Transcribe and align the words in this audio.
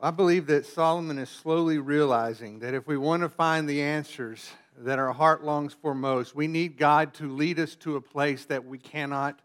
I 0.00 0.12
believe 0.12 0.46
that 0.46 0.64
Solomon 0.64 1.18
is 1.18 1.28
slowly 1.28 1.78
realizing 1.78 2.60
that 2.60 2.72
if 2.72 2.86
we 2.86 2.96
want 2.96 3.22
to 3.24 3.28
find 3.28 3.68
the 3.68 3.82
answers 3.82 4.48
that 4.76 5.00
our 5.00 5.12
heart 5.12 5.42
longs 5.42 5.74
for 5.74 5.92
most, 5.92 6.36
we 6.36 6.46
need 6.46 6.78
God 6.78 7.14
to 7.14 7.28
lead 7.28 7.58
us 7.58 7.74
to 7.76 7.96
a 7.96 8.00
place 8.00 8.44
that 8.44 8.64
we 8.64 8.78
cannot 8.78 9.40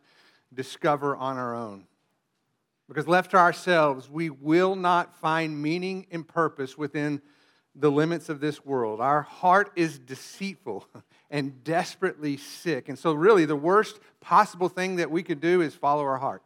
discover 0.54 1.16
on 1.16 1.38
our 1.38 1.56
own. 1.56 1.86
Because 2.88 3.08
left 3.08 3.32
to 3.32 3.38
ourselves, 3.38 4.12
we 4.12 4.30
will 4.30 4.76
not 4.76 5.18
find 5.18 5.60
meaning 5.60 6.06
and 6.12 6.28
purpose 6.28 6.78
within 6.78 7.24
the 7.74 7.90
limits 7.90 8.30
of 8.30 8.40
this 8.40 8.64
world. 8.64 9.02
Our 9.02 9.24
heart 9.24 9.72
is 9.76 9.98
deceitful 9.98 10.88
and 11.32 11.64
desperately 11.64 12.38
sick. 12.38 12.90
And 12.90 13.00
so, 13.00 13.14
really, 13.14 13.46
the 13.46 13.56
worst 13.56 14.00
possible 14.22 14.70
thing 14.70 14.98
that 14.98 15.10
we 15.10 15.24
could 15.24 15.42
do 15.42 15.62
is 15.62 15.74
follow 15.74 16.04
our 16.04 16.20
heart. 16.20 16.44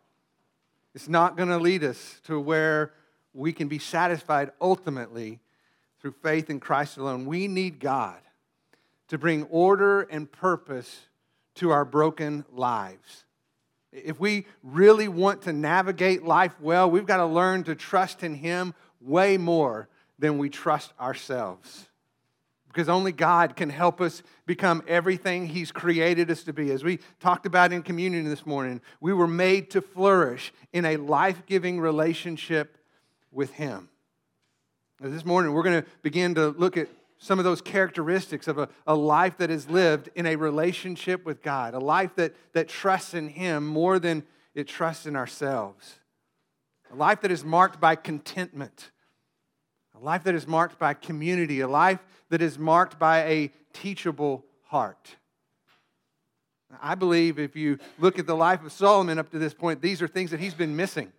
It's 0.96 1.10
not 1.10 1.36
going 1.36 1.50
to 1.50 1.58
lead 1.58 1.84
us 1.84 2.22
to 2.24 2.40
where 2.40 2.94
we 3.34 3.54
can 3.54 3.68
be 3.68 3.80
satisfied 3.80 4.52
ultimately 4.60 5.40
through 6.00 6.16
faith 6.24 6.50
in 6.50 6.60
Christ 6.60 6.98
alone. 6.98 7.26
We 7.26 7.48
need 7.48 7.80
God 7.80 8.20
to 9.08 9.18
bring 9.18 9.44
order 9.44 10.02
and 10.02 10.32
purpose 10.32 11.08
to 11.56 11.72
our 11.72 11.86
broken 11.86 12.46
lives. 12.52 13.26
If 13.92 14.20
we 14.20 14.46
really 14.64 15.08
want 15.08 15.44
to 15.44 15.54
navigate 15.54 16.24
life 16.24 16.60
well, 16.60 16.90
we've 16.90 17.06
got 17.06 17.18
to 17.18 17.26
learn 17.26 17.64
to 17.64 17.76
trust 17.76 18.24
in 18.24 18.36
Him 18.36 18.74
way 19.02 19.38
more 19.38 19.88
than 20.20 20.38
we 20.38 20.50
trust 20.50 20.94
ourselves. 21.00 21.88
Because 22.68 22.90
only 22.90 23.12
God 23.12 23.56
can 23.56 23.70
help 23.70 24.02
us 24.02 24.22
become 24.46 24.84
everything 24.88 25.48
He's 25.48 25.72
created 25.72 26.30
us 26.30 26.44
to 26.44 26.54
be. 26.54 26.72
As 26.72 26.84
we 26.84 27.00
talked 27.20 27.46
about 27.46 27.74
in 27.74 27.82
communion 27.82 28.26
this 28.26 28.46
morning, 28.46 28.82
we 29.02 29.14
were 29.14 29.28
made 29.28 29.72
to 29.72 29.82
flourish 29.82 30.54
in 30.74 30.86
a 30.86 30.98
life 30.98 31.44
giving 31.48 31.80
relationship 31.80 32.77
with 33.38 33.54
Him. 33.54 33.88
Now, 35.00 35.10
this 35.10 35.24
morning, 35.24 35.54
we're 35.54 35.64
going 35.64 35.84
to 35.84 35.88
begin 36.02 36.34
to 36.36 36.50
look 36.50 36.76
at 36.76 36.90
some 37.20 37.38
of 37.38 37.46
those 37.46 37.62
characteristics 37.62 38.48
of 38.48 38.58
a, 38.58 38.68
a 38.88 38.96
life 38.96 39.38
that 39.38 39.52
is 39.52 39.70
lived 39.70 40.10
in 40.16 40.26
a 40.26 40.36
relationship 40.36 41.24
with 41.24 41.44
God, 41.44 41.76
a 41.76 41.80
life 41.80 42.16
that, 42.16 42.36
that 42.54 42.68
trusts 42.68 43.14
in 43.14 43.30
Him 43.30 43.66
more 43.66 44.00
than 44.00 44.24
it 44.56 44.68
trusts 44.68 45.06
in 45.06 45.16
ourselves, 45.16 46.00
a 46.92 46.96
life 46.96 47.22
that 47.22 47.30
is 47.30 47.46
marked 47.46 47.80
by 47.80 47.96
contentment, 47.96 48.90
a 49.96 50.04
life 50.04 50.24
that 50.24 50.34
is 50.34 50.48
marked 50.48 50.80
by 50.80 50.96
community, 50.96 51.62
a 51.62 51.68
life 51.68 52.00
that 52.30 52.42
is 52.42 52.58
marked 52.58 52.98
by 52.98 53.20
a 53.24 53.52
teachable 53.72 54.44
heart. 54.64 55.16
I 56.82 56.96
believe 56.96 57.38
if 57.38 57.56
you 57.56 57.78
look 58.00 58.18
at 58.18 58.26
the 58.26 58.36
life 58.36 58.66
of 58.66 58.72
Solomon 58.72 59.20
up 59.20 59.30
to 59.30 59.40
this 59.40 59.54
point, 59.54 59.82
these 59.82 60.02
are 60.02 60.08
things 60.08 60.32
that 60.32 60.40
he's 60.40 60.56
been 60.56 60.76
missing. 60.76 61.14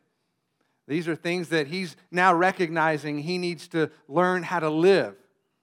These 0.88 1.06
are 1.06 1.14
things 1.14 1.50
that 1.50 1.66
he's 1.66 1.96
now 2.10 2.32
recognizing 2.32 3.18
he 3.18 3.36
needs 3.36 3.68
to 3.68 3.90
learn 4.08 4.42
how 4.42 4.58
to 4.58 4.70
live. 4.70 5.14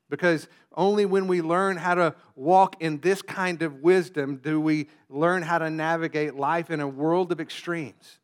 Because 0.08 0.48
only 0.78 1.06
when 1.06 1.26
we 1.26 1.42
learn 1.42 1.78
how 1.78 1.96
to 1.96 2.16
walk 2.36 2.76
in 2.80 3.00
this 3.00 3.24
kind 3.24 3.64
of 3.64 3.82
wisdom 3.82 4.38
do 4.38 4.62
we 4.62 4.88
learn 5.10 5.42
how 5.42 5.58
to 5.58 5.70
navigate 5.72 6.36
life 6.36 6.70
in 6.70 6.80
a 6.80 6.88
world 6.88 7.32
of 7.32 7.42
extremes. 7.42 8.20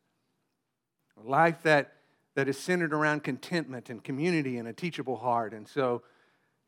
A 1.24 1.28
life 1.28 1.62
that, 1.64 1.94
that 2.36 2.48
is 2.48 2.56
centered 2.56 2.94
around 2.94 3.24
contentment 3.24 3.90
and 3.90 4.02
community 4.02 4.58
and 4.58 4.68
a 4.68 4.72
teachable 4.72 5.16
heart. 5.16 5.52
And 5.52 5.66
so, 5.66 6.02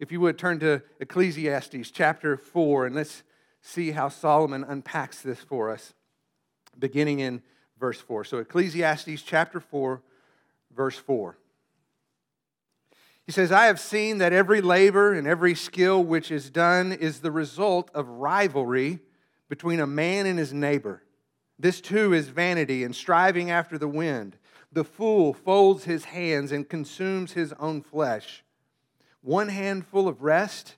if 0.01 0.11
you 0.11 0.21
would 0.21 0.37
turn 0.37 0.59
to 0.59 0.83
Ecclesiastes 0.99 1.93
chapter 1.93 2.37
4, 2.37 2.87
and 2.87 2.97
let's 2.97 3.23
see 3.63 3.93
how 3.93 4.09
Solomon 4.09 4.65
unpacks 4.65 5.23
this 5.23 5.39
for 5.39 5.71
us, 5.71 5.95
beginning 6.77 7.21
in 7.21 7.41
verse 7.79 8.01
4. 8.01 8.25
So, 8.25 8.39
Ecclesiastes 8.39 9.23
chapter 9.23 9.61
4, 9.61 10.03
verse 10.75 10.97
4. 10.97 11.39
He 13.27 13.33
says, 13.33 13.51
I 13.51 13.67
have 13.67 13.81
seen 13.81 14.19
that 14.19 14.35
every 14.35 14.61
labor 14.61 15.15
and 15.15 15.27
every 15.27 15.55
skill 15.55 16.05
which 16.05 16.31
is 16.31 16.51
done 16.51 16.93
is 16.93 17.21
the 17.21 17.31
result 17.31 17.91
of 17.95 18.07
rivalry 18.07 19.01
between 19.49 19.81
a 19.81 19.87
man 19.87 20.27
and 20.27 20.39
his 20.39 20.53
neighbor. 20.53 21.03
This 21.59 21.81
too 21.81 22.13
is 22.13 22.29
vanity 22.29 22.85
and 22.85 22.95
striving 22.95 23.51
after 23.51 23.79
the 23.79 23.89
wind. 23.89 24.37
The 24.73 24.85
fool 24.85 25.33
folds 25.33 25.85
his 25.85 26.07
hands 26.07 26.53
and 26.53 26.69
consumes 26.69 27.33
his 27.33 27.55
own 27.55 27.81
flesh. 27.81 28.45
One 29.23 29.49
handful 29.49 30.07
of 30.07 30.23
rest 30.23 30.77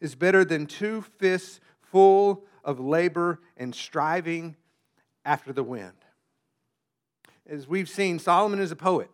is 0.00 0.14
better 0.14 0.44
than 0.44 0.66
two 0.66 1.02
fists 1.18 1.60
full 1.82 2.44
of 2.64 2.80
labor 2.80 3.40
and 3.56 3.74
striving 3.74 4.56
after 5.24 5.52
the 5.52 5.62
wind. 5.62 5.92
As 7.46 7.68
we've 7.68 7.88
seen, 7.88 8.18
Solomon 8.18 8.60
is 8.60 8.72
a 8.72 8.76
poet. 8.76 9.10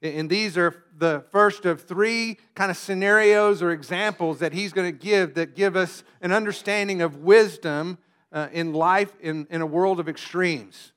And 0.00 0.30
these 0.30 0.56
are 0.56 0.84
the 0.96 1.24
first 1.30 1.64
of 1.64 1.82
three 1.82 2.38
kind 2.54 2.70
of 2.70 2.76
scenarios 2.76 3.62
or 3.62 3.72
examples 3.72 4.38
that 4.38 4.52
he's 4.52 4.72
going 4.72 4.92
to 4.92 4.96
give 4.96 5.34
that 5.34 5.56
give 5.56 5.74
us 5.74 6.04
an 6.20 6.32
understanding 6.32 7.02
of 7.02 7.16
wisdom 7.16 7.98
uh, 8.32 8.48
in 8.52 8.72
life 8.72 9.12
in, 9.20 9.46
in 9.50 9.60
a 9.60 9.66
world 9.66 9.98
of 9.98 10.08
extremes. 10.08 10.92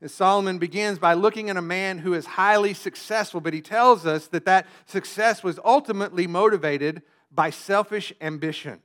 And 0.00 0.10
Solomon 0.10 0.58
begins 0.58 0.98
by 0.98 1.14
looking 1.14 1.50
at 1.50 1.56
a 1.56 1.62
man 1.62 1.98
who 1.98 2.14
is 2.14 2.26
highly 2.26 2.74
successful, 2.74 3.40
but 3.40 3.54
he 3.54 3.60
tells 3.60 4.06
us 4.06 4.26
that 4.28 4.44
that 4.44 4.66
success 4.86 5.44
was 5.44 5.60
ultimately 5.64 6.26
motivated 6.26 7.02
by 7.30 7.50
selfish 7.50 8.12
ambition. 8.20 8.80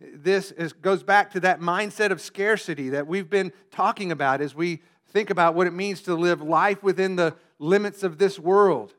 This 0.00 0.50
is, 0.50 0.72
goes 0.72 1.04
back 1.04 1.30
to 1.32 1.40
that 1.40 1.60
mindset 1.60 2.10
of 2.10 2.20
scarcity 2.20 2.88
that 2.90 3.06
we've 3.06 3.30
been 3.30 3.52
talking 3.70 4.10
about 4.10 4.40
as 4.40 4.54
we 4.54 4.82
think 5.10 5.30
about 5.30 5.54
what 5.54 5.66
it 5.66 5.72
means 5.72 6.02
to 6.02 6.14
live 6.14 6.42
life 6.42 6.82
within 6.82 7.16
the 7.16 7.36
limits 7.62 8.02
of 8.02 8.18
this 8.18 8.38
world. 8.38 8.94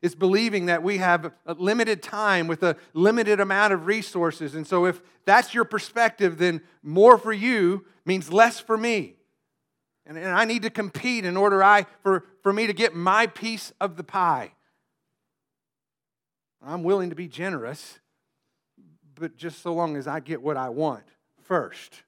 It's 0.00 0.14
believing 0.14 0.66
that 0.66 0.82
we 0.82 0.98
have 0.98 1.32
a 1.46 1.54
limited 1.54 2.02
time 2.02 2.46
with 2.46 2.62
a 2.62 2.76
limited 2.92 3.40
amount 3.40 3.72
of 3.72 3.86
resources. 3.86 4.54
And 4.54 4.66
so, 4.66 4.84
if 4.84 5.00
that's 5.24 5.54
your 5.54 5.64
perspective, 5.64 6.38
then 6.38 6.60
more 6.82 7.16
for 7.18 7.32
you 7.32 7.86
means 8.04 8.32
less 8.32 8.60
for 8.60 8.76
me. 8.76 9.16
And, 10.06 10.18
and 10.18 10.28
I 10.28 10.44
need 10.44 10.62
to 10.62 10.70
compete 10.70 11.24
in 11.24 11.36
order 11.36 11.62
I, 11.62 11.86
for, 12.02 12.26
for 12.42 12.52
me 12.52 12.66
to 12.66 12.74
get 12.74 12.94
my 12.94 13.26
piece 13.26 13.72
of 13.80 13.96
the 13.96 14.04
pie. 14.04 14.52
I'm 16.62 16.82
willing 16.82 17.10
to 17.10 17.16
be 17.16 17.28
generous, 17.28 17.98
but 19.14 19.36
just 19.36 19.62
so 19.62 19.72
long 19.72 19.96
as 19.96 20.06
I 20.06 20.20
get 20.20 20.42
what 20.42 20.56
I 20.56 20.68
want 20.68 21.04
first. 21.42 22.02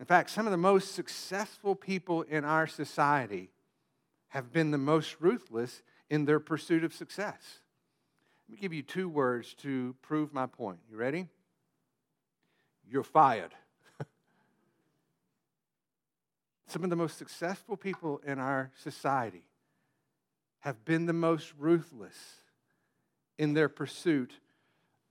In 0.00 0.06
fact, 0.06 0.30
some 0.30 0.46
of 0.46 0.50
the 0.50 0.58
most 0.58 0.94
successful 0.94 1.74
people 1.74 2.22
in 2.22 2.44
our 2.44 2.66
society 2.66 3.50
have 4.28 4.52
been 4.52 4.70
the 4.70 4.78
most 4.78 5.16
ruthless 5.20 5.82
in 6.10 6.24
their 6.24 6.40
pursuit 6.40 6.84
of 6.84 6.94
success. 6.94 7.60
Let 8.48 8.54
me 8.54 8.60
give 8.60 8.72
you 8.72 8.82
two 8.82 9.08
words 9.08 9.54
to 9.62 9.94
prove 10.02 10.32
my 10.32 10.46
point. 10.46 10.78
You 10.90 10.96
ready? 10.96 11.28
You're 12.88 13.02
fired. 13.02 13.54
Some 16.66 16.84
of 16.84 16.90
the 16.90 16.96
most 16.96 17.18
successful 17.18 17.76
people 17.76 18.20
in 18.24 18.38
our 18.38 18.70
society 18.82 19.44
have 20.60 20.84
been 20.84 21.06
the 21.06 21.12
most 21.12 21.52
ruthless 21.58 22.40
in 23.38 23.54
their 23.54 23.68
pursuit 23.68 24.32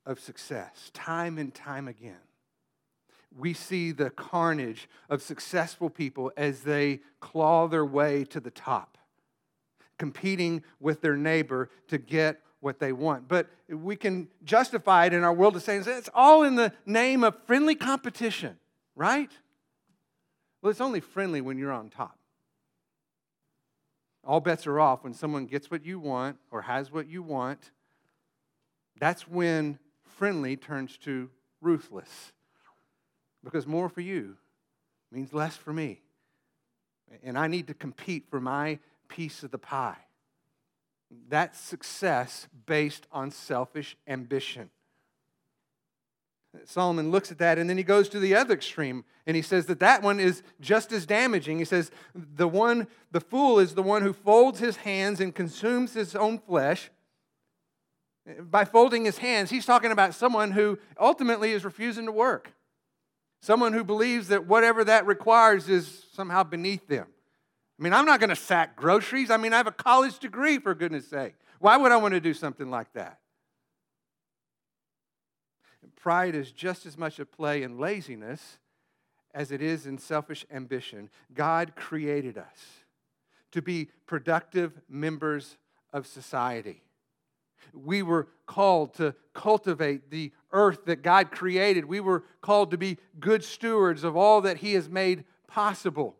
of 0.06 0.20
success, 0.20 0.92
time 0.94 1.38
and 1.38 1.54
time 1.54 1.88
again 1.88 2.16
we 3.38 3.54
see 3.54 3.92
the 3.92 4.10
carnage 4.10 4.88
of 5.10 5.22
successful 5.22 5.90
people 5.90 6.32
as 6.38 6.62
they 6.62 7.02
claw 7.20 7.68
their 7.68 7.86
way 7.86 8.24
to 8.26 8.40
the 8.40 8.52
top, 8.52 8.98
competing 9.98 10.64
with 10.80 11.02
their 11.02 11.16
neighbor 11.16 11.70
to 11.88 11.98
get 11.98 12.42
what 12.60 12.80
they 12.80 12.92
want. 12.92 13.28
But 13.28 13.48
we 13.70 13.96
can 13.96 14.28
justify 14.44 15.06
it 15.06 15.14
in 15.14 15.24
our 15.24 15.34
world 15.34 15.56
of 15.56 15.64
saying 15.64 15.84
it's 15.86 16.10
all 16.14 16.44
in 16.44 16.56
the 16.56 16.74
name 16.86 17.24
of 17.24 17.36
friendly 17.46 17.76
competition, 17.76 18.58
right? 18.96 19.32
Well, 20.62 20.72
it's 20.72 20.82
only 20.82 21.00
friendly 21.00 21.42
when 21.42 21.58
you're 21.58 21.72
on 21.72 21.90
top. 21.90 22.18
All 24.24 24.40
bets 24.40 24.66
are 24.66 24.80
off 24.80 25.04
when 25.04 25.14
someone 25.14 25.46
gets 25.46 25.70
what 25.70 25.86
you 25.86 26.00
want 26.00 26.38
or 26.50 26.64
has 26.64 26.92
what 26.92 27.08
you 27.08 27.22
want. 27.22 27.72
That's 29.00 29.28
when 29.28 29.78
friendly 30.18 30.56
turns 30.56 30.98
to 31.00 31.30
ruthless 31.62 32.32
because 33.44 33.68
more 33.68 33.90
for 33.90 34.02
you 34.02 34.38
means 35.12 35.34
less 35.34 35.56
for 35.56 35.72
me. 35.72 36.02
And 37.24 37.38
I 37.38 37.48
need 37.48 37.68
to 37.68 37.74
compete 37.76 38.26
for 38.30 38.42
my 38.42 38.80
piece 39.08 39.44
of 39.44 39.52
the 39.52 39.58
pie. 39.58 39.98
That's 41.30 41.60
success 41.60 42.48
based 42.66 43.08
on 43.12 43.32
selfish 43.32 43.96
ambition. 44.08 44.70
Solomon 46.64 47.12
looks 47.12 47.32
at 47.32 47.38
that 47.40 47.58
and 47.58 47.70
then 47.70 47.78
he 47.78 47.84
goes 47.84 48.08
to 48.10 48.20
the 48.20 48.36
other 48.36 48.54
extreme 48.54 49.04
and 49.28 49.36
he 49.36 49.42
says 49.42 49.66
that 49.66 49.80
that 49.80 50.02
one 50.02 50.20
is 50.20 50.42
just 50.62 50.92
as 50.92 51.06
damaging. 51.06 51.60
He 51.60 51.66
says 51.66 51.92
the 52.14 52.48
one 52.48 52.88
the 53.12 53.20
fool 53.20 53.60
is 53.60 53.76
the 53.76 53.84
one 53.84 54.04
who 54.04 54.14
folds 54.14 54.60
his 54.60 54.78
hands 54.78 55.20
and 55.20 55.36
consumes 55.36 55.94
his 55.94 56.16
own 56.16 56.40
flesh. 56.40 56.92
By 58.40 58.66
folding 58.66 59.06
his 59.06 59.20
hands, 59.20 59.52
he's 59.52 59.66
talking 59.66 59.92
about 59.92 60.16
someone 60.16 60.52
who 60.52 60.80
ultimately 61.00 61.52
is 61.52 61.64
refusing 61.64 62.06
to 62.06 62.12
work. 62.12 62.54
Someone 63.42 63.74
who 63.74 63.84
believes 63.84 64.30
that 64.30 64.48
whatever 64.48 64.84
that 64.84 65.06
requires 65.06 65.70
is 65.70 66.06
somehow 66.14 66.44
beneath 66.44 66.88
them. 66.88 67.08
I 67.80 67.84
mean, 67.84 67.94
I'm 67.94 68.06
not 68.06 68.20
going 68.20 68.30
to 68.30 68.36
sack 68.36 68.76
groceries. 68.76 69.30
I 69.30 69.38
mean, 69.38 69.54
I 69.54 69.58
have 69.58 69.68
a 69.68 69.72
college 69.72 70.20
degree, 70.20 70.60
for 70.60 70.74
goodness 70.74 71.08
sake. 71.08 71.36
Why 71.60 71.78
would 71.78 71.92
I 71.92 71.98
want 71.98 72.14
to 72.14 72.20
do 72.20 72.34
something 72.34 72.70
like 72.70 72.92
that? 72.94 73.20
Pride 75.96 76.36
is 76.36 76.52
just 76.52 76.86
as 76.86 76.98
much 76.98 77.20
a 77.20 77.26
play 77.26 77.64
in 77.64 77.80
laziness 77.80 78.60
as 79.34 79.52
it 79.52 79.62
is 79.62 79.88
in 79.88 79.98
selfish 79.98 80.46
ambition. 80.52 81.10
God 81.34 81.76
created 81.76 82.38
us 82.38 82.84
to 83.52 83.62
be 83.62 83.90
productive 84.06 84.80
members 84.88 85.58
of 85.92 86.06
society. 86.06 86.84
We 87.74 88.04
were 88.04 88.28
called 88.46 88.94
to 88.96 89.16
cultivate 89.34 90.12
the 90.12 90.32
earth 90.52 90.86
that 90.86 91.02
God 91.02 91.32
created. 91.32 91.86
We 91.86 92.00
were 92.00 92.24
called 92.42 92.72
to 92.72 92.78
be 92.78 92.98
good 93.20 93.44
stewards 93.44 94.04
of 94.04 94.16
all 94.16 94.42
that 94.42 94.58
He 94.58 94.74
has 94.74 94.88
made 94.88 95.26
possible. 95.48 96.16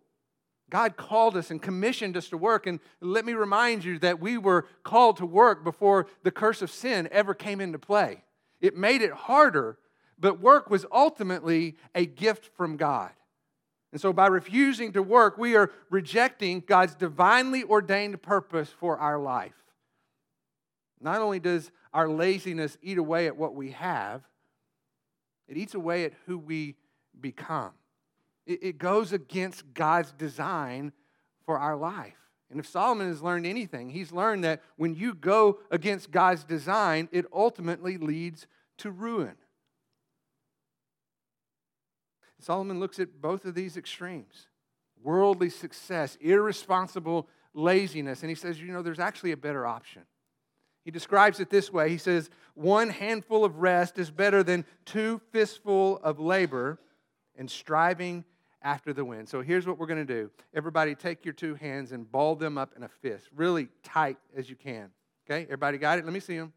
God 0.70 0.98
called 0.98 1.38
us 1.38 1.52
and 1.52 1.62
commissioned 1.62 2.18
us 2.18 2.30
to 2.30 2.38
work. 2.38 2.66
And 2.66 2.80
let 3.00 3.26
me 3.26 3.34
remind 3.34 3.84
you 3.84 4.00
that 4.00 4.20
we 4.20 4.38
were 4.38 4.66
called 4.84 5.18
to 5.18 5.26
work 5.26 5.64
before 5.64 6.08
the 6.24 6.32
curse 6.32 6.62
of 6.62 6.72
sin 6.72 7.08
ever 7.12 7.34
came 7.34 7.62
into 7.62 7.78
play. 7.78 8.24
It 8.62 8.76
made 8.76 9.02
it 9.02 9.12
harder, 9.12 9.78
but 10.20 10.40
work 10.40 10.70
was 10.70 10.86
ultimately 10.92 11.76
a 11.94 12.06
gift 12.06 12.50
from 12.56 12.78
God. 12.78 13.12
And 13.92 14.02
so, 14.02 14.12
by 14.12 14.28
refusing 14.28 14.92
to 14.94 15.02
work, 15.02 15.38
we 15.38 15.56
are 15.56 15.72
rejecting 15.90 16.62
God's 16.66 16.96
divinely 16.96 17.64
ordained 17.64 18.22
purpose 18.22 18.70
for 18.70 18.98
our 18.98 19.18
life. 19.18 19.54
Not 21.00 21.22
only 21.22 21.40
does 21.40 21.72
our 21.94 22.10
laziness 22.10 22.78
eat 22.82 22.98
away 22.98 23.28
at 23.28 23.38
what 23.38 23.54
we 23.54 23.72
have, 23.72 24.24
it 25.48 25.56
eats 25.56 25.76
away 25.76 26.04
at 26.06 26.14
who 26.26 26.38
we 26.38 26.76
become. 27.22 27.72
It, 28.46 28.78
goes 28.78 29.12
against 29.12 29.74
God's 29.74 30.12
design 30.12 30.92
for 31.46 31.58
our 31.58 31.76
life. 31.76 32.18
And 32.52 32.60
if 32.60 32.68
Solomon 32.68 33.08
has 33.08 33.24
learned 33.24 33.46
anything, 33.46 33.90
he's 33.90 34.12
learned 34.12 34.44
that 34.44 34.62
when 34.78 34.94
you 34.94 35.16
go 35.16 35.60
against 35.72 36.12
God's 36.12 36.44
design, 36.44 37.10
it 37.12 37.26
ultimately 37.34 37.98
leads 37.98 38.46
to 38.78 38.92
ruin. 38.92 39.36
Solomon 42.40 42.80
looks 42.80 43.00
at 43.00 43.20
both 43.20 43.46
of 43.46 43.56
these 43.56 43.78
extremes 43.78 44.48
worldly 45.02 45.50
success, 45.50 46.18
irresponsible 46.20 47.28
laziness, 47.54 48.22
and 48.22 48.30
he 48.30 48.36
says, 48.36 48.60
you 48.60 48.74
know, 48.74 48.82
there's 48.82 49.00
actually 49.00 49.32
a 49.32 49.38
better 49.38 49.66
option. 49.66 50.02
He 50.84 50.92
describes 50.92 51.40
it 51.40 51.50
this 51.50 51.74
way 51.74 51.90
He 51.90 51.98
says, 51.98 52.30
One 52.54 52.90
handful 52.90 53.44
of 53.44 53.58
rest 53.58 53.98
is 53.98 54.12
better 54.12 54.44
than 54.44 54.66
two 54.86 55.20
fistful 55.32 56.00
of 56.04 56.20
labor 56.20 56.80
and 57.36 57.50
striving 57.50 58.24
after 58.66 58.92
the 58.92 59.06
wind. 59.06 59.30
So 59.30 59.42
here's 59.42 59.66
what 59.66 59.78
we're 59.78 59.86
going 59.86 60.06
to 60.06 60.14
do. 60.14 60.30
Everybody 60.54 60.96
take 60.96 61.24
your 61.24 61.36
two 61.36 61.54
hands 61.54 61.92
and 61.92 62.12
ball 62.12 62.36
them 62.36 62.58
up 62.58 62.74
in 62.76 62.84
a 62.84 62.90
fist, 62.90 63.30
really 63.34 63.70
tight 63.84 64.18
as 64.36 64.50
you 64.50 64.56
can. 64.56 64.90
Okay? 65.26 65.44
Everybody 65.44 65.78
got 65.78 66.00
it? 66.00 66.04
Let 66.04 66.14
me 66.14 66.20
see 66.20 66.36
them. 66.36 66.52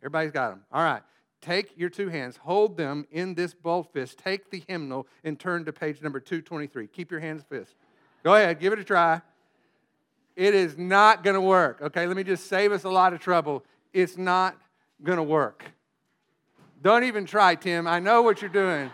Everybody's 0.00 0.32
got 0.32 0.50
them. 0.50 0.62
All 0.72 0.82
right. 0.82 1.02
Take 1.40 1.78
your 1.78 1.88
two 1.88 2.08
hands, 2.08 2.36
hold 2.38 2.76
them 2.76 3.06
in 3.12 3.34
this 3.34 3.54
ball 3.54 3.84
fist, 3.84 4.18
take 4.18 4.50
the 4.50 4.64
hymnal, 4.66 5.06
and 5.22 5.38
turn 5.38 5.64
to 5.66 5.72
page 5.72 6.02
number 6.02 6.18
223. 6.18 6.88
Keep 6.88 7.10
your 7.10 7.20
hands 7.20 7.44
fist. 7.48 7.76
Go 8.24 8.34
ahead, 8.34 8.58
give 8.58 8.72
it 8.72 8.78
a 8.80 8.84
try. 8.84 9.20
It 10.34 10.54
is 10.54 10.76
not 10.76 11.22
going 11.22 11.34
to 11.34 11.40
work. 11.40 11.80
Okay, 11.80 12.06
let 12.06 12.16
me 12.16 12.24
just 12.24 12.48
save 12.48 12.72
us 12.72 12.84
a 12.84 12.88
lot 12.88 13.12
of 13.12 13.20
trouble. 13.20 13.64
It's 13.92 14.16
not 14.16 14.56
going 15.02 15.18
to 15.18 15.22
work. 15.22 15.64
Don't 16.82 17.04
even 17.04 17.26
try, 17.26 17.54
Tim. 17.54 17.86
I 17.86 18.00
know 18.00 18.22
what 18.22 18.40
you're 18.42 18.50
doing. 18.50 18.90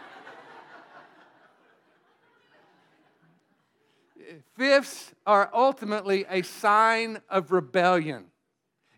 Fifths 4.63 5.13
are 5.27 5.51
ultimately 5.53 6.25
a 6.31 6.43
sign 6.43 7.21
of 7.29 7.51
rebellion. 7.51 8.27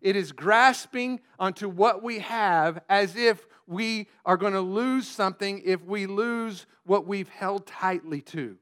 It 0.03 0.15
is 0.15 0.31
grasping 0.31 1.21
onto 1.39 1.71
what 1.71 2.03
we 2.03 2.19
have 2.19 2.83
as 2.91 3.17
if 3.17 3.47
we 3.67 4.09
are 4.27 4.37
going 4.37 4.53
to 4.53 4.61
lose 4.61 5.09
something 5.09 5.63
if 5.65 5.83
we 5.83 6.05
lose 6.05 6.67
what 6.85 7.07
we've 7.07 7.31
held 7.31 7.67
tightly 7.67 8.21
to. 8.21 8.59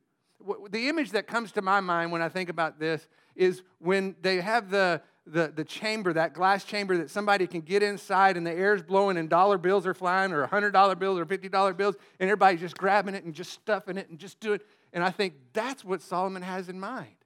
The 0.71 0.89
image 0.89 1.11
that 1.11 1.27
comes 1.27 1.51
to 1.53 1.61
my 1.61 1.81
mind 1.81 2.13
when 2.13 2.23
I 2.23 2.29
think 2.29 2.49
about 2.49 2.79
this 2.79 3.09
is 3.35 3.65
when 3.81 4.15
they 4.23 4.41
have 4.41 4.71
the, 4.71 5.03
the, 5.27 5.53
the 5.53 5.65
chamber, 5.65 6.13
that 6.13 6.35
glass 6.35 6.63
chamber 6.63 6.97
that 6.99 7.11
somebody 7.11 7.49
can 7.49 7.63
get 7.63 7.83
inside 7.83 8.37
and 8.37 8.47
the 8.47 8.53
air's 8.53 8.81
blowing 8.81 9.17
and 9.17 9.29
dollar 9.29 9.59
bills 9.59 9.89
are 9.89 9.95
flying 9.95 10.31
or 10.31 10.47
$100 10.47 10.99
bills 11.01 11.19
or 11.19 11.27
$50 11.27 11.77
bills 11.77 11.97
and 12.21 12.31
everybody's 12.31 12.61
just 12.61 12.79
grabbing 12.79 13.17
it 13.17 13.25
and 13.25 13.35
just 13.35 13.51
stuffing 13.51 13.99
it 13.99 14.09
and 14.09 14.21
just 14.21 14.39
doing 14.39 14.61
it. 14.61 14.67
And 14.93 15.03
I 15.03 15.11
think 15.11 15.35
that's 15.53 15.85
what 15.85 16.03
Solomon 16.03 16.43
has 16.43 16.69
in 16.69 16.79
mind. 16.79 17.17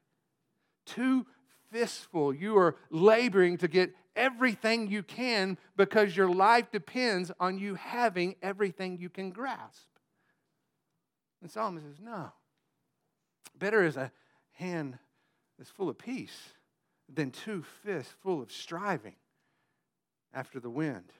Two 0.84 1.26
fistful. 1.70 2.32
You 2.34 2.56
are 2.58 2.76
laboring 2.90 3.58
to 3.58 3.68
get 3.68 3.92
everything 4.14 4.88
you 4.88 5.02
can 5.02 5.58
because 5.76 6.16
your 6.16 6.28
life 6.28 6.70
depends 6.70 7.32
on 7.40 7.58
you 7.58 7.74
having 7.74 8.36
everything 8.42 8.98
you 8.98 9.10
can 9.10 9.30
grasp. 9.30 9.88
And 11.42 11.50
Solomon 11.50 11.82
says, 11.82 12.00
No. 12.00 12.32
Better 13.58 13.84
is 13.84 13.96
a 13.96 14.12
hand 14.52 14.98
that's 15.58 15.70
full 15.70 15.88
of 15.88 15.98
peace 15.98 16.52
than 17.12 17.30
two 17.30 17.64
fists 17.82 18.14
full 18.22 18.42
of 18.42 18.52
striving 18.52 19.14
after 20.34 20.60
the 20.60 20.70
wind. 20.70 21.12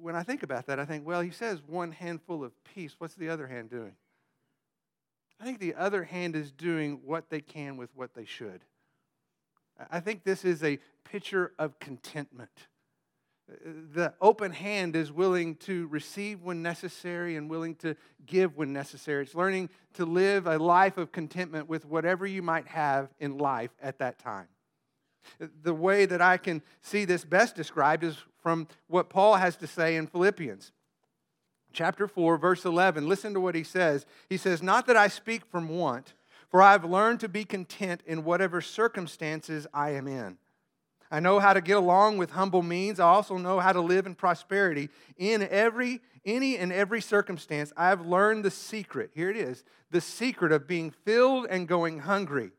When 0.00 0.16
I 0.16 0.22
think 0.22 0.42
about 0.42 0.66
that, 0.66 0.80
I 0.80 0.84
think, 0.84 1.06
well, 1.06 1.20
he 1.20 1.30
says 1.30 1.60
one 1.66 1.92
handful 1.92 2.42
of 2.42 2.52
peace. 2.64 2.94
What's 2.98 3.14
the 3.14 3.28
other 3.28 3.46
hand 3.46 3.70
doing? 3.70 3.92
I 5.40 5.44
think 5.44 5.58
the 5.58 5.74
other 5.74 6.04
hand 6.04 6.34
is 6.34 6.50
doing 6.50 7.00
what 7.04 7.30
they 7.30 7.40
can 7.40 7.76
with 7.76 7.90
what 7.94 8.14
they 8.14 8.24
should. 8.24 8.62
I 9.90 10.00
think 10.00 10.24
this 10.24 10.44
is 10.44 10.64
a 10.64 10.78
picture 11.04 11.52
of 11.58 11.78
contentment. 11.78 12.50
The 13.94 14.14
open 14.20 14.52
hand 14.52 14.96
is 14.96 15.12
willing 15.12 15.56
to 15.56 15.86
receive 15.88 16.42
when 16.42 16.62
necessary 16.62 17.36
and 17.36 17.48
willing 17.48 17.76
to 17.76 17.94
give 18.24 18.56
when 18.56 18.72
necessary. 18.72 19.22
It's 19.22 19.34
learning 19.34 19.70
to 19.94 20.04
live 20.04 20.46
a 20.46 20.58
life 20.58 20.96
of 20.96 21.12
contentment 21.12 21.68
with 21.68 21.84
whatever 21.84 22.26
you 22.26 22.42
might 22.42 22.66
have 22.68 23.10
in 23.20 23.38
life 23.38 23.70
at 23.80 23.98
that 23.98 24.18
time. 24.18 24.48
The 25.62 25.74
way 25.74 26.06
that 26.06 26.22
I 26.22 26.38
can 26.38 26.62
see 26.80 27.04
this 27.04 27.24
best 27.24 27.54
described 27.54 28.02
is 28.02 28.16
from 28.42 28.68
what 28.88 29.10
Paul 29.10 29.36
has 29.36 29.56
to 29.56 29.66
say 29.66 29.96
in 29.96 30.06
Philippians 30.06 30.72
chapter 31.76 32.08
4, 32.08 32.38
verse 32.38 32.64
11. 32.64 33.06
Listen 33.06 33.34
to 33.34 33.40
what 33.40 33.54
he 33.54 33.62
says. 33.62 34.06
He 34.28 34.38
says, 34.38 34.62
Not 34.62 34.86
that 34.86 34.96
I 34.96 35.08
speak 35.08 35.42
from 35.44 35.68
want, 35.68 36.14
for 36.50 36.62
I 36.62 36.72
have 36.72 36.84
learned 36.84 37.20
to 37.20 37.28
be 37.28 37.44
content 37.44 38.02
in 38.06 38.24
whatever 38.24 38.60
circumstances 38.60 39.66
I 39.72 39.90
am 39.90 40.08
in. 40.08 40.38
I 41.10 41.20
know 41.20 41.38
how 41.38 41.52
to 41.52 41.60
get 41.60 41.76
along 41.76 42.18
with 42.18 42.30
humble 42.30 42.62
means. 42.62 42.98
I 42.98 43.06
also 43.06 43.36
know 43.36 43.60
how 43.60 43.72
to 43.72 43.80
live 43.80 44.06
in 44.06 44.16
prosperity. 44.16 44.88
In 45.16 45.46
every, 45.48 46.00
any 46.24 46.56
and 46.56 46.72
every 46.72 47.00
circumstance, 47.00 47.72
I 47.76 47.90
have 47.90 48.04
learned 48.04 48.44
the 48.44 48.50
secret. 48.50 49.10
Here 49.14 49.30
it 49.30 49.36
is 49.36 49.62
the 49.90 50.00
secret 50.00 50.50
of 50.50 50.66
being 50.66 50.90
filled 50.90 51.46
and 51.48 51.68
going 51.68 52.00
hungry, 52.00 52.50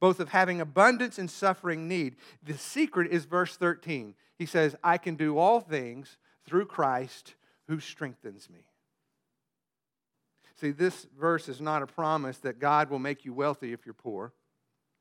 both 0.00 0.20
of 0.20 0.28
having 0.30 0.60
abundance 0.60 1.18
and 1.18 1.30
suffering 1.30 1.88
need. 1.88 2.16
The 2.42 2.58
secret 2.58 3.10
is 3.10 3.24
verse 3.24 3.56
13. 3.56 4.14
He 4.36 4.44
says, 4.44 4.76
I 4.84 4.98
can 4.98 5.14
do 5.14 5.38
all 5.38 5.60
things 5.60 6.18
through 6.44 6.66
Christ 6.66 7.34
who 7.68 7.80
strengthens 7.80 8.48
me. 8.50 8.60
See, 10.60 10.70
this 10.72 11.06
verse 11.18 11.48
is 11.48 11.60
not 11.60 11.82
a 11.82 11.86
promise 11.86 12.38
that 12.38 12.58
God 12.58 12.90
will 12.90 12.98
make 12.98 13.24
you 13.24 13.32
wealthy 13.32 13.72
if 13.72 13.86
you're 13.86 13.94
poor, 13.94 14.32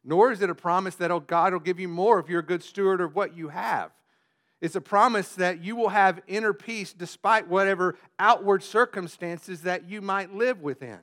nor 0.03 0.31
is 0.31 0.41
it 0.41 0.49
a 0.49 0.55
promise 0.55 0.95
that 0.95 1.27
God 1.27 1.53
will 1.53 1.59
give 1.59 1.79
you 1.79 1.87
more 1.87 2.19
if 2.19 2.29
you're 2.29 2.41
a 2.41 2.45
good 2.45 2.63
steward 2.63 3.01
of 3.01 3.15
what 3.15 3.35
you 3.35 3.49
have. 3.49 3.91
It's 4.61 4.75
a 4.75 4.81
promise 4.81 5.33
that 5.35 5.63
you 5.63 5.75
will 5.75 5.89
have 5.89 6.21
inner 6.27 6.53
peace 6.53 6.93
despite 6.93 7.47
whatever 7.47 7.97
outward 8.19 8.63
circumstances 8.63 9.61
that 9.61 9.85
you 9.89 10.01
might 10.01 10.33
live 10.33 10.61
within. 10.61 10.99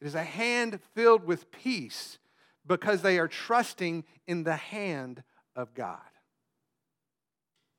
It 0.00 0.06
is 0.06 0.14
a 0.14 0.22
hand 0.22 0.80
filled 0.94 1.24
with 1.24 1.50
peace 1.50 2.18
because 2.66 3.02
they 3.02 3.18
are 3.18 3.28
trusting 3.28 4.04
in 4.26 4.44
the 4.44 4.56
hand 4.56 5.22
of 5.56 5.74
God. 5.74 5.98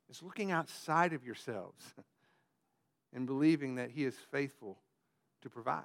It's 0.09 0.23
looking 0.23 0.51
outside 0.51 1.13
of 1.13 1.23
yourselves 1.23 1.93
and 3.13 3.25
believing 3.25 3.75
that 3.75 3.91
He 3.91 4.05
is 4.05 4.15
faithful 4.31 4.77
to 5.41 5.49
provide. 5.49 5.83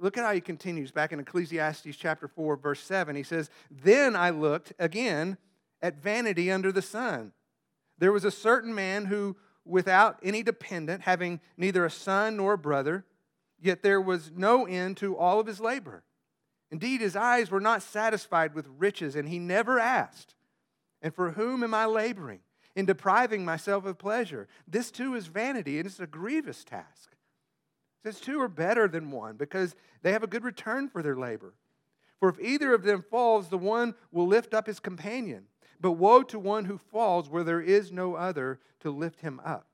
Look 0.00 0.18
at 0.18 0.24
how 0.24 0.32
he 0.32 0.40
continues 0.40 0.90
back 0.90 1.12
in 1.12 1.20
Ecclesiastes 1.20 1.96
chapter 1.96 2.26
4, 2.26 2.56
verse 2.56 2.80
7. 2.80 3.14
He 3.14 3.22
says, 3.22 3.50
Then 3.70 4.16
I 4.16 4.30
looked 4.30 4.72
again 4.78 5.38
at 5.80 6.02
vanity 6.02 6.50
under 6.50 6.72
the 6.72 6.82
sun. 6.82 7.32
There 7.98 8.12
was 8.12 8.24
a 8.24 8.30
certain 8.30 8.74
man 8.74 9.06
who, 9.06 9.36
without 9.64 10.18
any 10.22 10.42
dependent, 10.42 11.02
having 11.02 11.40
neither 11.56 11.84
a 11.84 11.90
son 11.90 12.36
nor 12.36 12.54
a 12.54 12.58
brother, 12.58 13.04
yet 13.60 13.82
there 13.82 14.00
was 14.00 14.32
no 14.34 14.66
end 14.66 14.96
to 14.98 15.16
all 15.16 15.38
of 15.38 15.46
his 15.46 15.60
labor. 15.60 16.02
Indeed, 16.70 17.00
his 17.00 17.14
eyes 17.14 17.50
were 17.50 17.60
not 17.60 17.82
satisfied 17.82 18.54
with 18.54 18.66
riches, 18.76 19.14
and 19.14 19.28
he 19.28 19.38
never 19.38 19.78
asked, 19.78 20.34
And 21.00 21.14
for 21.14 21.30
whom 21.30 21.62
am 21.62 21.74
I 21.74 21.86
laboring? 21.86 22.40
In 22.76 22.84
depriving 22.84 23.44
myself 23.44 23.86
of 23.86 23.98
pleasure. 23.98 24.46
This 24.68 24.90
too 24.90 25.14
is 25.14 25.26
vanity, 25.26 25.78
and 25.78 25.86
it's 25.86 25.98
a 25.98 26.06
grievous 26.06 26.62
task. 26.62 27.16
says 28.04 28.20
two 28.20 28.40
are 28.40 28.48
better 28.48 28.86
than 28.86 29.10
one 29.10 29.36
because 29.36 29.74
they 30.02 30.12
have 30.12 30.22
a 30.22 30.28
good 30.28 30.44
return 30.44 30.88
for 30.88 31.02
their 31.02 31.16
labor. 31.16 31.54
For 32.20 32.28
if 32.28 32.38
either 32.38 32.72
of 32.74 32.82
them 32.82 33.02
falls, 33.10 33.48
the 33.48 33.58
one 33.58 33.94
will 34.12 34.26
lift 34.26 34.54
up 34.54 34.66
his 34.66 34.78
companion. 34.78 35.46
But 35.80 35.92
woe 35.92 36.22
to 36.24 36.38
one 36.38 36.66
who 36.66 36.78
falls 36.78 37.28
where 37.28 37.44
there 37.44 37.60
is 37.60 37.90
no 37.90 38.14
other 38.14 38.60
to 38.80 38.90
lift 38.90 39.22
him 39.22 39.40
up. 39.44 39.66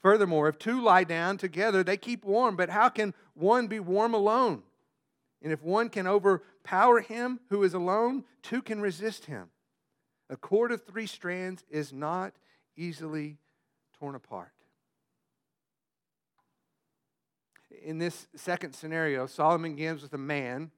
Furthermore, 0.00 0.48
if 0.48 0.58
two 0.58 0.80
lie 0.80 1.04
down 1.04 1.38
together, 1.38 1.84
they 1.84 1.96
keep 1.96 2.24
warm. 2.24 2.56
But 2.56 2.70
how 2.70 2.88
can 2.88 3.14
one 3.34 3.68
be 3.68 3.78
warm 3.78 4.14
alone? 4.14 4.64
And 5.40 5.52
if 5.52 5.62
one 5.62 5.88
can 5.88 6.08
overpower 6.08 7.00
him 7.00 7.40
who 7.48 7.62
is 7.62 7.74
alone, 7.74 8.24
two 8.42 8.62
can 8.62 8.80
resist 8.80 9.26
him. 9.26 9.51
A 10.32 10.36
cord 10.36 10.72
of 10.72 10.82
three 10.82 11.06
strands 11.06 11.62
is 11.68 11.92
not 11.92 12.32
easily 12.74 13.36
torn 13.98 14.14
apart. 14.14 14.54
In 17.84 17.98
this 17.98 18.28
second 18.34 18.74
scenario, 18.74 19.26
Solomon 19.26 19.74
begins 19.74 20.00
with 20.00 20.14
a 20.14 20.18
man 20.18 20.70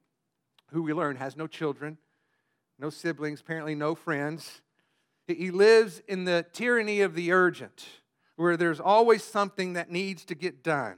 who 0.73 0.83
we 0.83 0.93
learn 0.93 1.15
has 1.17 1.37
no 1.37 1.47
children, 1.47 1.99
no 2.81 2.91
siblings, 2.91 3.43
apparently 3.43 3.77
no 3.77 3.95
friends. 3.95 4.61
He 5.29 5.53
lives 5.53 6.03
in 6.09 6.25
the 6.25 6.45
tyranny 6.53 7.03
of 7.03 7.15
the 7.15 7.31
urgent, 7.31 7.87
where 8.35 8.57
there's 8.57 8.81
always 8.81 9.23
something 9.23 9.75
that 9.75 9.89
needs 9.89 10.25
to 10.25 10.35
get 10.35 10.65
done. 10.65 10.97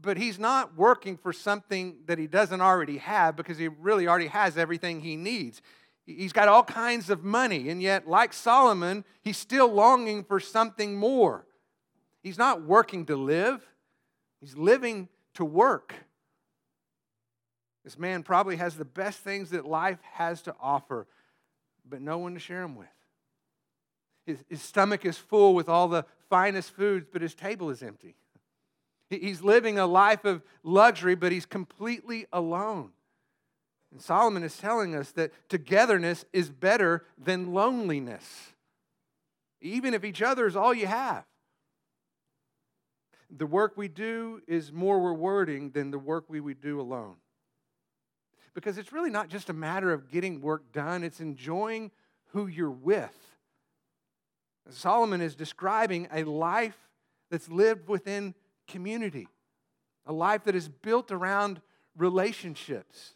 But 0.00 0.16
he's 0.16 0.38
not 0.38 0.78
working 0.78 1.18
for 1.18 1.34
something 1.34 1.98
that 2.06 2.16
he 2.16 2.26
doesn't 2.26 2.62
already 2.62 2.96
have 2.96 3.36
because 3.36 3.58
he 3.58 3.68
really 3.68 4.08
already 4.08 4.28
has 4.28 4.56
everything 4.56 5.02
he 5.02 5.16
needs. 5.16 5.60
He's 6.16 6.32
got 6.32 6.48
all 6.48 6.62
kinds 6.62 7.10
of 7.10 7.24
money, 7.24 7.68
and 7.68 7.82
yet, 7.82 8.08
like 8.08 8.32
Solomon, 8.32 9.04
he's 9.22 9.36
still 9.36 9.68
longing 9.68 10.24
for 10.24 10.40
something 10.40 10.96
more. 10.96 11.46
He's 12.22 12.38
not 12.38 12.62
working 12.62 13.06
to 13.06 13.16
live, 13.16 13.66
he's 14.40 14.56
living 14.56 15.08
to 15.34 15.44
work. 15.44 15.94
This 17.84 17.98
man 17.98 18.22
probably 18.22 18.56
has 18.56 18.76
the 18.76 18.84
best 18.84 19.20
things 19.20 19.50
that 19.50 19.64
life 19.64 19.98
has 20.12 20.42
to 20.42 20.54
offer, 20.60 21.06
but 21.88 22.02
no 22.02 22.18
one 22.18 22.34
to 22.34 22.40
share 22.40 22.60
them 22.60 22.76
with. 22.76 22.88
His, 24.26 24.44
his 24.48 24.62
stomach 24.62 25.04
is 25.04 25.16
full 25.16 25.54
with 25.54 25.68
all 25.68 25.88
the 25.88 26.04
finest 26.28 26.70
foods, 26.72 27.06
but 27.10 27.22
his 27.22 27.34
table 27.34 27.70
is 27.70 27.82
empty. 27.82 28.16
He's 29.08 29.42
living 29.42 29.78
a 29.78 29.86
life 29.86 30.24
of 30.24 30.42
luxury, 30.62 31.16
but 31.16 31.32
he's 31.32 31.46
completely 31.46 32.26
alone. 32.32 32.90
And 33.92 34.00
Solomon 34.00 34.42
is 34.42 34.56
telling 34.56 34.94
us 34.94 35.10
that 35.12 35.32
togetherness 35.48 36.24
is 36.32 36.50
better 36.50 37.04
than 37.18 37.52
loneliness, 37.52 38.52
even 39.60 39.94
if 39.94 40.04
each 40.04 40.22
other 40.22 40.46
is 40.46 40.56
all 40.56 40.72
you 40.72 40.86
have. 40.86 41.24
The 43.30 43.46
work 43.46 43.76
we 43.76 43.88
do 43.88 44.42
is 44.46 44.72
more 44.72 45.00
rewarding 45.00 45.70
than 45.70 45.90
the 45.90 45.98
work 45.98 46.24
we 46.28 46.40
would 46.40 46.60
do 46.60 46.80
alone 46.80 47.16
because 48.54 48.78
it's 48.78 48.92
really 48.92 49.10
not 49.10 49.28
just 49.28 49.48
a 49.48 49.52
matter 49.52 49.92
of 49.92 50.10
getting 50.10 50.40
work 50.40 50.72
done, 50.72 51.04
it's 51.04 51.20
enjoying 51.20 51.90
who 52.32 52.46
you're 52.46 52.70
with. 52.70 53.16
Solomon 54.68 55.20
is 55.20 55.34
describing 55.34 56.08
a 56.12 56.24
life 56.24 56.76
that's 57.30 57.48
lived 57.48 57.88
within 57.88 58.34
community, 58.68 59.28
a 60.06 60.12
life 60.12 60.44
that 60.44 60.54
is 60.54 60.68
built 60.68 61.10
around 61.10 61.60
relationships. 61.96 63.14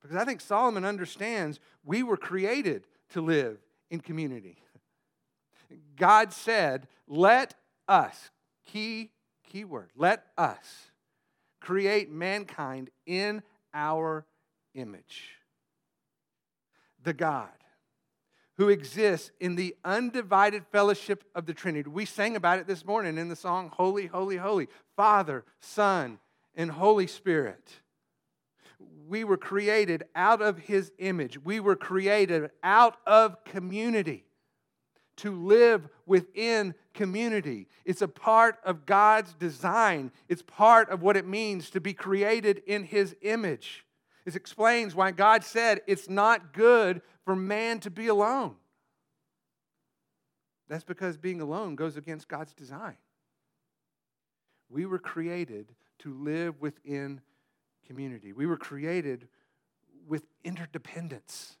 Because 0.00 0.16
I 0.16 0.24
think 0.24 0.40
Solomon 0.40 0.84
understands 0.84 1.60
we 1.84 2.02
were 2.02 2.16
created 2.16 2.86
to 3.10 3.20
live 3.20 3.58
in 3.90 4.00
community. 4.00 4.56
God 5.96 6.32
said, 6.32 6.88
let 7.06 7.54
us, 7.88 8.30
key, 8.66 9.10
key 9.46 9.64
word, 9.64 9.90
let 9.96 10.24
us 10.38 10.90
create 11.60 12.10
mankind 12.10 12.90
in 13.06 13.42
our 13.74 14.24
image. 14.74 15.36
The 17.02 17.12
God 17.12 17.48
who 18.56 18.68
exists 18.68 19.30
in 19.40 19.56
the 19.56 19.74
undivided 19.86 20.66
fellowship 20.66 21.24
of 21.34 21.46
the 21.46 21.54
Trinity. 21.54 21.88
We 21.88 22.04
sang 22.04 22.36
about 22.36 22.58
it 22.58 22.66
this 22.66 22.84
morning 22.84 23.16
in 23.16 23.28
the 23.28 23.36
song 23.36 23.70
Holy, 23.74 24.06
Holy, 24.06 24.36
Holy. 24.36 24.68
Father, 24.96 25.44
Son, 25.60 26.18
and 26.54 26.70
Holy 26.70 27.06
Spirit. 27.06 27.70
We 29.08 29.24
were 29.24 29.36
created 29.36 30.04
out 30.14 30.40
of 30.40 30.58
His 30.58 30.92
image. 30.98 31.38
We 31.42 31.60
were 31.60 31.76
created 31.76 32.50
out 32.62 32.96
of 33.06 33.44
community 33.44 34.24
to 35.16 35.32
live 35.32 35.88
within 36.06 36.74
community. 36.94 37.68
It's 37.84 38.02
a 38.02 38.08
part 38.08 38.58
of 38.64 38.86
God's 38.86 39.34
design, 39.34 40.12
it's 40.28 40.42
part 40.42 40.88
of 40.90 41.02
what 41.02 41.16
it 41.16 41.26
means 41.26 41.70
to 41.70 41.80
be 41.80 41.92
created 41.92 42.62
in 42.66 42.84
His 42.84 43.14
image. 43.22 43.84
This 44.24 44.36
explains 44.36 44.94
why 44.94 45.10
God 45.10 45.44
said 45.44 45.80
it's 45.86 46.08
not 46.08 46.52
good 46.52 47.02
for 47.24 47.34
man 47.34 47.80
to 47.80 47.90
be 47.90 48.08
alone. 48.08 48.56
That's 50.68 50.84
because 50.84 51.16
being 51.16 51.40
alone 51.40 51.74
goes 51.74 51.96
against 51.96 52.28
God's 52.28 52.54
design. 52.54 52.96
We 54.68 54.86
were 54.86 55.00
created 55.00 55.74
to 56.00 56.14
live 56.14 56.60
within 56.60 57.20
community. 57.90 58.32
We 58.32 58.46
were 58.46 58.56
created 58.56 59.26
with 60.06 60.22
interdependence 60.44 61.56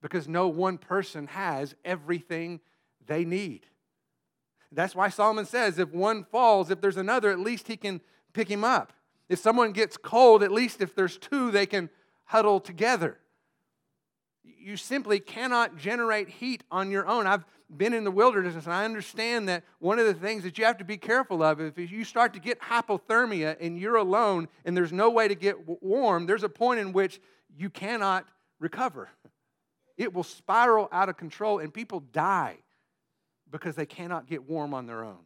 because 0.00 0.26
no 0.26 0.48
one 0.48 0.78
person 0.78 1.26
has 1.26 1.74
everything 1.84 2.60
they 3.06 3.26
need. 3.26 3.66
That's 4.72 4.94
why 4.94 5.10
Solomon 5.10 5.44
says 5.44 5.78
if 5.78 5.92
one 5.92 6.24
falls, 6.24 6.70
if 6.70 6.80
there's 6.80 6.96
another, 6.96 7.30
at 7.30 7.38
least 7.38 7.68
he 7.68 7.76
can 7.76 8.00
pick 8.32 8.48
him 8.50 8.64
up. 8.64 8.94
If 9.28 9.40
someone 9.40 9.72
gets 9.72 9.98
cold, 9.98 10.42
at 10.42 10.50
least 10.50 10.80
if 10.80 10.94
there's 10.94 11.18
two, 11.18 11.50
they 11.50 11.66
can 11.66 11.90
huddle 12.24 12.60
together. 12.60 13.18
You 14.42 14.78
simply 14.78 15.20
cannot 15.20 15.76
generate 15.76 16.30
heat 16.30 16.64
on 16.70 16.90
your 16.90 17.06
own. 17.06 17.26
I've 17.26 17.44
been 17.76 17.92
in 17.92 18.04
the 18.04 18.10
wilderness 18.10 18.54
and 18.54 18.72
I 18.72 18.84
understand 18.84 19.48
that 19.48 19.62
one 19.78 19.98
of 19.98 20.06
the 20.06 20.14
things 20.14 20.42
that 20.44 20.56
you 20.56 20.64
have 20.64 20.78
to 20.78 20.84
be 20.84 20.96
careful 20.96 21.42
of 21.42 21.60
if 21.60 21.78
you 21.78 22.04
start 22.04 22.32
to 22.34 22.40
get 22.40 22.60
hypothermia 22.60 23.56
and 23.60 23.78
you're 23.78 23.96
alone 23.96 24.48
and 24.64 24.76
there's 24.76 24.92
no 24.92 25.10
way 25.10 25.28
to 25.28 25.34
get 25.34 25.56
warm, 25.82 26.26
there's 26.26 26.44
a 26.44 26.48
point 26.48 26.80
in 26.80 26.92
which 26.92 27.20
you 27.56 27.68
cannot 27.68 28.26
recover. 28.58 29.10
It 29.96 30.14
will 30.14 30.24
spiral 30.24 30.88
out 30.92 31.08
of 31.08 31.16
control 31.16 31.58
and 31.58 31.74
people 31.74 32.00
die 32.00 32.56
because 33.50 33.74
they 33.74 33.86
cannot 33.86 34.26
get 34.26 34.48
warm 34.48 34.72
on 34.72 34.86
their 34.86 35.04
own. 35.04 35.18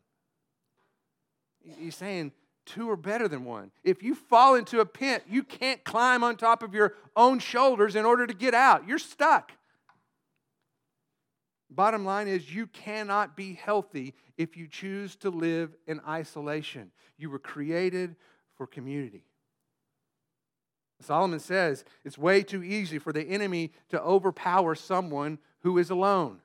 He's 1.78 1.94
saying 1.94 2.32
two 2.64 2.90
are 2.90 2.96
better 2.96 3.28
than 3.28 3.44
one. 3.44 3.70
If 3.84 4.02
you 4.02 4.14
fall 4.14 4.54
into 4.54 4.80
a 4.80 4.86
pit, 4.86 5.24
you 5.28 5.42
can't 5.42 5.82
climb 5.84 6.24
on 6.24 6.36
top 6.36 6.62
of 6.62 6.74
your 6.74 6.94
own 7.16 7.38
shoulders 7.38 7.94
in 7.94 8.04
order 8.04 8.26
to 8.26 8.34
get 8.34 8.54
out. 8.54 8.88
You're 8.88 8.98
stuck. 8.98 9.52
Bottom 11.74 12.04
line 12.04 12.28
is, 12.28 12.54
you 12.54 12.66
cannot 12.66 13.36
be 13.36 13.54
healthy 13.54 14.14
if 14.36 14.56
you 14.56 14.68
choose 14.68 15.16
to 15.16 15.30
live 15.30 15.74
in 15.86 16.00
isolation. 16.06 16.90
You 17.16 17.30
were 17.30 17.38
created 17.38 18.16
for 18.56 18.66
community. 18.66 19.24
Solomon 21.00 21.40
says 21.40 21.84
it's 22.04 22.18
way 22.18 22.42
too 22.42 22.62
easy 22.62 22.98
for 22.98 23.12
the 23.12 23.22
enemy 23.22 23.72
to 23.88 24.00
overpower 24.00 24.74
someone 24.74 25.38
who 25.60 25.78
is 25.78 25.90
alone. 25.90 26.40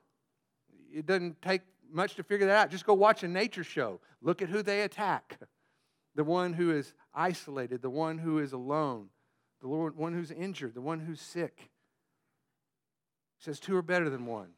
It 0.92 1.06
doesn't 1.06 1.40
take 1.42 1.62
much 1.92 2.16
to 2.16 2.22
figure 2.22 2.46
that 2.46 2.56
out. 2.56 2.70
Just 2.70 2.86
go 2.86 2.94
watch 2.94 3.22
a 3.22 3.28
nature 3.28 3.64
show. 3.64 4.00
Look 4.20 4.42
at 4.42 4.48
who 4.48 4.62
they 4.62 4.82
attack 4.82 5.38
the 6.14 6.24
one 6.24 6.52
who 6.52 6.72
is 6.72 6.94
isolated, 7.14 7.80
the 7.80 7.90
one 7.90 8.18
who 8.18 8.38
is 8.40 8.52
alone, 8.52 9.08
the 9.60 9.68
one 9.68 10.12
who's 10.12 10.32
injured, 10.32 10.74
the 10.74 10.80
one 10.80 10.98
who's 10.98 11.20
sick. 11.20 11.70
He 13.38 13.44
says 13.44 13.60
two 13.60 13.76
are 13.76 13.82
better 13.82 14.10
than 14.10 14.26
one. 14.26 14.48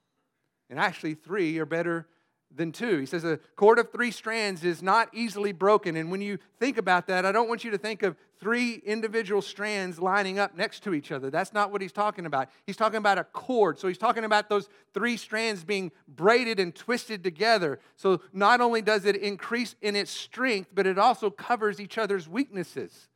And 0.70 0.78
actually, 0.78 1.14
three 1.14 1.58
are 1.58 1.66
better 1.66 2.06
than 2.54 2.72
two. 2.72 2.98
He 2.98 3.06
says 3.06 3.24
a 3.24 3.38
cord 3.54 3.78
of 3.78 3.92
three 3.92 4.10
strands 4.10 4.64
is 4.64 4.82
not 4.82 5.08
easily 5.12 5.52
broken. 5.52 5.96
And 5.96 6.10
when 6.10 6.20
you 6.20 6.38
think 6.58 6.78
about 6.78 7.06
that, 7.06 7.24
I 7.24 7.32
don't 7.32 7.48
want 7.48 7.64
you 7.64 7.70
to 7.70 7.78
think 7.78 8.02
of 8.02 8.16
three 8.40 8.74
individual 8.84 9.42
strands 9.42 10.00
lining 10.00 10.38
up 10.38 10.56
next 10.56 10.82
to 10.84 10.94
each 10.94 11.12
other. 11.12 11.30
That's 11.30 11.52
not 11.52 11.70
what 11.70 11.80
he's 11.80 11.92
talking 11.92 12.26
about. 12.26 12.48
He's 12.66 12.76
talking 12.76 12.96
about 12.96 13.18
a 13.18 13.24
cord. 13.24 13.78
So 13.78 13.86
he's 13.86 13.98
talking 13.98 14.24
about 14.24 14.48
those 14.48 14.68
three 14.94 15.16
strands 15.16 15.62
being 15.62 15.92
braided 16.08 16.58
and 16.58 16.74
twisted 16.74 17.22
together. 17.22 17.78
So 17.96 18.20
not 18.32 18.60
only 18.60 18.82
does 18.82 19.04
it 19.04 19.16
increase 19.16 19.76
in 19.80 19.94
its 19.94 20.10
strength, 20.10 20.70
but 20.74 20.86
it 20.86 20.98
also 20.98 21.30
covers 21.30 21.80
each 21.80 21.98
other's 21.98 22.28
weaknesses. 22.28 23.08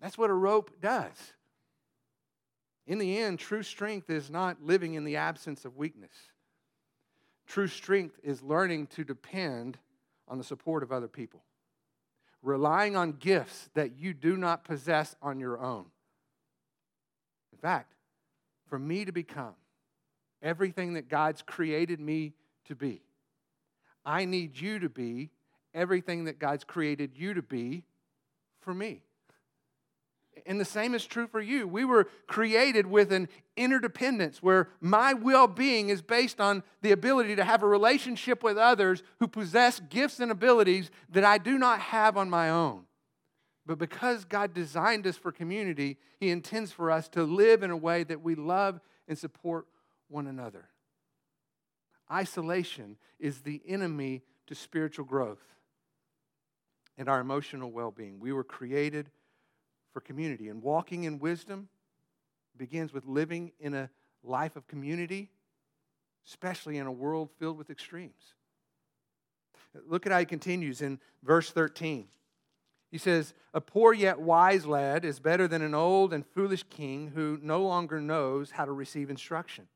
That's 0.00 0.18
what 0.18 0.30
a 0.30 0.34
rope 0.34 0.80
does. 0.80 1.14
In 2.90 2.98
the 2.98 3.18
end, 3.18 3.38
true 3.38 3.62
strength 3.62 4.10
is 4.10 4.30
not 4.30 4.64
living 4.64 4.94
in 4.94 5.04
the 5.04 5.14
absence 5.14 5.64
of 5.64 5.76
weakness. 5.76 6.10
True 7.46 7.68
strength 7.68 8.18
is 8.24 8.42
learning 8.42 8.88
to 8.88 9.04
depend 9.04 9.78
on 10.26 10.38
the 10.38 10.44
support 10.44 10.82
of 10.82 10.90
other 10.90 11.06
people, 11.06 11.44
relying 12.42 12.96
on 12.96 13.12
gifts 13.12 13.70
that 13.74 13.96
you 13.96 14.12
do 14.12 14.36
not 14.36 14.64
possess 14.64 15.14
on 15.22 15.38
your 15.38 15.60
own. 15.60 15.84
In 17.52 17.58
fact, 17.58 17.94
for 18.68 18.76
me 18.76 19.04
to 19.04 19.12
become 19.12 19.54
everything 20.42 20.94
that 20.94 21.08
God's 21.08 21.42
created 21.42 22.00
me 22.00 22.32
to 22.64 22.74
be, 22.74 23.02
I 24.04 24.24
need 24.24 24.58
you 24.58 24.80
to 24.80 24.88
be 24.88 25.30
everything 25.72 26.24
that 26.24 26.40
God's 26.40 26.64
created 26.64 27.12
you 27.14 27.34
to 27.34 27.42
be 27.42 27.84
for 28.58 28.74
me. 28.74 29.04
And 30.46 30.60
the 30.60 30.64
same 30.64 30.94
is 30.94 31.04
true 31.04 31.26
for 31.26 31.40
you. 31.40 31.66
We 31.66 31.84
were 31.84 32.08
created 32.26 32.86
with 32.86 33.12
an 33.12 33.28
interdependence 33.56 34.42
where 34.42 34.68
my 34.80 35.12
well 35.12 35.46
being 35.46 35.88
is 35.88 36.02
based 36.02 36.40
on 36.40 36.62
the 36.82 36.92
ability 36.92 37.36
to 37.36 37.44
have 37.44 37.62
a 37.62 37.68
relationship 37.68 38.42
with 38.42 38.56
others 38.56 39.02
who 39.18 39.28
possess 39.28 39.80
gifts 39.80 40.20
and 40.20 40.30
abilities 40.30 40.90
that 41.10 41.24
I 41.24 41.38
do 41.38 41.58
not 41.58 41.80
have 41.80 42.16
on 42.16 42.30
my 42.30 42.50
own. 42.50 42.84
But 43.66 43.78
because 43.78 44.24
God 44.24 44.54
designed 44.54 45.06
us 45.06 45.16
for 45.16 45.30
community, 45.30 45.98
He 46.18 46.30
intends 46.30 46.72
for 46.72 46.90
us 46.90 47.08
to 47.10 47.22
live 47.22 47.62
in 47.62 47.70
a 47.70 47.76
way 47.76 48.04
that 48.04 48.22
we 48.22 48.34
love 48.34 48.80
and 49.06 49.18
support 49.18 49.66
one 50.08 50.26
another. 50.26 50.68
Isolation 52.10 52.96
is 53.18 53.40
the 53.42 53.60
enemy 53.66 54.22
to 54.46 54.54
spiritual 54.54 55.04
growth 55.04 55.42
and 56.98 57.08
our 57.08 57.20
emotional 57.20 57.70
well 57.70 57.90
being. 57.90 58.20
We 58.20 58.32
were 58.32 58.44
created 58.44 59.10
for 59.92 60.00
community. 60.00 60.48
And 60.48 60.62
walking 60.62 61.04
in 61.04 61.18
wisdom 61.18 61.68
begins 62.56 62.92
with 62.92 63.06
living 63.06 63.52
in 63.58 63.74
a 63.74 63.90
life 64.22 64.56
of 64.56 64.66
community, 64.66 65.30
especially 66.26 66.78
in 66.78 66.86
a 66.86 66.92
world 66.92 67.30
filled 67.38 67.58
with 67.58 67.70
extremes. 67.70 68.34
Look 69.86 70.06
at 70.06 70.12
how 70.12 70.18
he 70.18 70.24
continues 70.24 70.82
in 70.82 70.98
verse 71.22 71.50
13. 71.50 72.08
He 72.90 72.98
says, 72.98 73.34
A 73.54 73.60
poor 73.60 73.92
yet 73.92 74.20
wise 74.20 74.66
lad 74.66 75.04
is 75.04 75.20
better 75.20 75.46
than 75.46 75.62
an 75.62 75.74
old 75.74 76.12
and 76.12 76.26
foolish 76.26 76.64
king 76.64 77.12
who 77.14 77.38
no 77.40 77.62
longer 77.62 78.00
knows 78.00 78.52
how 78.52 78.64
to 78.64 78.72
receive 78.72 79.10
instruction. 79.10 79.68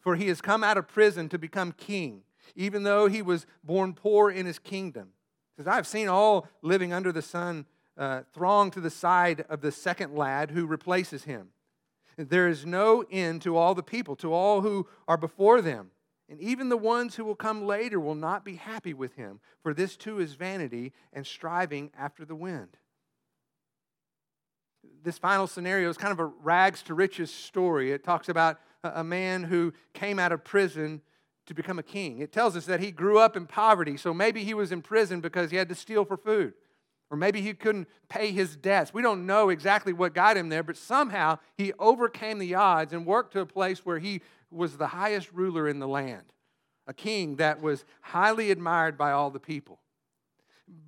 For 0.00 0.16
he 0.16 0.28
has 0.28 0.40
come 0.40 0.64
out 0.64 0.76
of 0.76 0.88
prison 0.88 1.28
to 1.28 1.38
become 1.38 1.72
king, 1.72 2.22
even 2.56 2.82
though 2.82 3.06
he 3.06 3.22
was 3.22 3.46
born 3.62 3.94
poor 3.94 4.30
in 4.30 4.46
his 4.46 4.58
kingdom. 4.58 5.10
Because 5.56 5.72
I've 5.72 5.86
seen 5.86 6.08
all 6.08 6.48
living 6.60 6.92
under 6.92 7.12
the 7.12 7.22
sun 7.22 7.66
uh, 7.96 8.22
throng 8.32 8.70
to 8.70 8.80
the 8.80 8.90
side 8.90 9.44
of 9.48 9.60
the 9.60 9.72
second 9.72 10.14
lad 10.14 10.50
who 10.50 10.66
replaces 10.66 11.24
him. 11.24 11.48
There 12.16 12.48
is 12.48 12.66
no 12.66 13.04
end 13.10 13.42
to 13.42 13.56
all 13.56 13.74
the 13.74 13.82
people, 13.82 14.16
to 14.16 14.32
all 14.32 14.60
who 14.60 14.86
are 15.08 15.16
before 15.16 15.62
them. 15.62 15.90
And 16.28 16.40
even 16.40 16.68
the 16.68 16.76
ones 16.76 17.16
who 17.16 17.24
will 17.24 17.34
come 17.34 17.66
later 17.66 18.00
will 18.00 18.14
not 18.14 18.44
be 18.44 18.56
happy 18.56 18.94
with 18.94 19.16
him, 19.16 19.40
for 19.62 19.74
this 19.74 19.96
too 19.96 20.18
is 20.18 20.34
vanity 20.34 20.92
and 21.12 21.26
striving 21.26 21.90
after 21.98 22.24
the 22.24 22.34
wind. 22.34 22.76
This 25.02 25.18
final 25.18 25.46
scenario 25.46 25.88
is 25.90 25.96
kind 25.96 26.12
of 26.12 26.20
a 26.20 26.24
rags 26.24 26.82
to 26.84 26.94
riches 26.94 27.32
story. 27.32 27.92
It 27.92 28.04
talks 28.04 28.28
about 28.28 28.60
a 28.82 29.04
man 29.04 29.44
who 29.44 29.72
came 29.94 30.18
out 30.18 30.32
of 30.32 30.44
prison 30.44 31.02
to 31.46 31.54
become 31.54 31.78
a 31.78 31.82
king. 31.82 32.20
It 32.20 32.32
tells 32.32 32.56
us 32.56 32.66
that 32.66 32.80
he 32.80 32.90
grew 32.90 33.18
up 33.18 33.36
in 33.36 33.46
poverty, 33.46 33.96
so 33.96 34.14
maybe 34.14 34.44
he 34.44 34.54
was 34.54 34.72
in 34.72 34.80
prison 34.80 35.20
because 35.20 35.50
he 35.50 35.56
had 35.56 35.68
to 35.68 35.74
steal 35.74 36.04
for 36.04 36.16
food. 36.16 36.54
Or 37.12 37.16
maybe 37.16 37.42
he 37.42 37.52
couldn't 37.52 37.88
pay 38.08 38.32
his 38.32 38.56
debts. 38.56 38.94
We 38.94 39.02
don't 39.02 39.26
know 39.26 39.50
exactly 39.50 39.92
what 39.92 40.14
got 40.14 40.38
him 40.38 40.48
there, 40.48 40.62
but 40.62 40.78
somehow 40.78 41.38
he 41.58 41.74
overcame 41.78 42.38
the 42.38 42.54
odds 42.54 42.94
and 42.94 43.04
worked 43.04 43.34
to 43.34 43.40
a 43.40 43.46
place 43.46 43.84
where 43.84 43.98
he 43.98 44.22
was 44.50 44.78
the 44.78 44.86
highest 44.86 45.30
ruler 45.30 45.68
in 45.68 45.78
the 45.78 45.86
land, 45.86 46.32
a 46.86 46.94
king 46.94 47.36
that 47.36 47.60
was 47.60 47.84
highly 48.00 48.50
admired 48.50 48.96
by 48.96 49.12
all 49.12 49.30
the 49.30 49.38
people. 49.38 49.80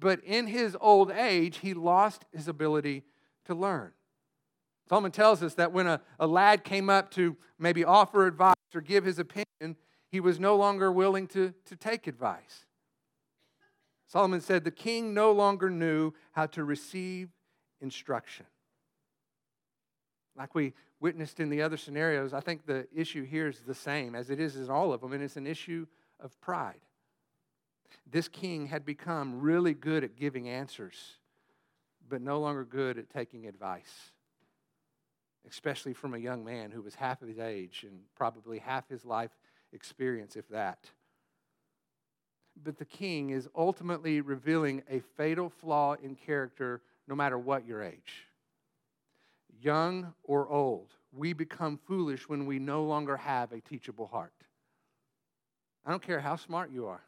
But 0.01 0.25
in 0.25 0.47
his 0.47 0.75
old 0.81 1.11
age, 1.11 1.59
he 1.59 1.75
lost 1.75 2.25
his 2.33 2.49
ability 2.49 3.05
to 3.45 3.55
learn. 3.55 3.93
Solomon 4.89 5.13
tells 5.13 5.43
us 5.43 5.53
that 5.55 5.73
when 5.73 5.87
a, 5.87 6.01
a 6.19 6.27
lad 6.27 6.65
came 6.65 6.89
up 6.89 7.11
to 7.13 7.37
maybe 7.59 7.85
offer 7.85 8.27
advice 8.27 8.55
or 8.75 8.81
give 8.81 9.05
his 9.05 9.19
opinion, 9.19 9.77
he 10.09 10.21
was 10.21 10.41
no 10.41 10.57
longer 10.57 10.91
willing 10.91 11.27
to, 11.29 11.53
to 11.67 11.77
take 11.77 12.07
advice. 12.07 12.65
Solomon 14.15 14.41
said 14.41 14.63
the 14.63 14.71
king 14.71 15.13
no 15.13 15.33
longer 15.33 15.69
knew 15.69 16.13
how 16.31 16.47
to 16.47 16.63
receive 16.63 17.31
instruction. 17.81 18.47
Like 20.37 20.55
we 20.55 20.73
witnessed 21.01 21.41
in 21.41 21.49
the 21.49 21.63
other 21.63 21.77
scenarios, 21.77 22.33
I 22.33 22.39
think 22.39 22.65
the 22.65 22.87
issue 22.95 23.25
here 23.25 23.49
is 23.49 23.59
the 23.67 23.75
same 23.75 24.15
as 24.15 24.31
it 24.31 24.39
is 24.39 24.55
in 24.55 24.71
all 24.71 24.93
of 24.93 25.01
them, 25.01 25.15
and 25.15 25.21
it's 25.21 25.37
an 25.37 25.49
issue 25.49 25.89
of 26.21 26.41
pride. 26.41 26.79
This 28.09 28.29
king 28.29 28.69
had 28.69 28.85
become 28.85 29.41
really 29.41 29.75
good 29.75 30.05
at 30.05 30.15
giving 30.15 30.49
answers, 30.49 31.19
but 32.09 32.23
no 32.23 32.39
longer 32.39 32.65
good 32.65 32.99
at 32.99 33.11
taking 33.11 33.49
advice, 33.49 34.13
especially 35.51 35.93
from 35.93 36.15
a 36.15 36.19
young 36.19 36.45
man 36.45 36.71
who 36.71 36.83
was 36.83 36.95
half 36.95 37.21
of 37.21 37.27
his 37.27 37.41
age 37.41 37.85
and 37.85 37.99
probably 38.15 38.61
half 38.61 38.89
his 38.89 39.05
life 39.05 39.33
experience, 39.73 40.37
if 40.37 40.47
that 40.51 40.89
but 42.63 42.79
the 42.79 42.85
king 42.85 43.31
is 43.31 43.49
ultimately 43.57 44.21
revealing 44.21 44.83
a 44.89 45.01
fatal 45.17 45.49
flaw 45.49 45.95
in 45.95 46.15
character 46.15 46.81
no 47.07 47.15
matter 47.15 47.39
what 47.39 47.67
your 47.67 47.83
age. 47.83 48.27
Young 49.61 50.13
or 50.23 50.49
old, 50.49 50.89
we 51.13 51.33
become 51.33 51.79
foolish 51.87 52.29
when 52.29 52.47
we 52.47 52.59
no 52.59 52.85
longer 52.85 53.17
have 53.17 53.53
a 53.53 53.61
teachable 53.61 54.07
heart. 54.07 54.33
I 55.85 55.91
don't 55.91 56.03
care 56.03 56.21
how 56.21 56.37
smart 56.37 56.71
you 56.71 56.87
are, 56.87 57.03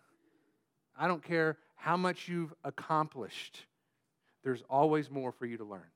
I 0.98 1.08
don't 1.08 1.22
care 1.22 1.58
how 1.76 1.96
much 1.96 2.28
you've 2.28 2.54
accomplished, 2.64 3.64
there's 4.42 4.62
always 4.68 5.10
more 5.10 5.32
for 5.32 5.46
you 5.46 5.56
to 5.58 5.64
learn. 5.64 5.90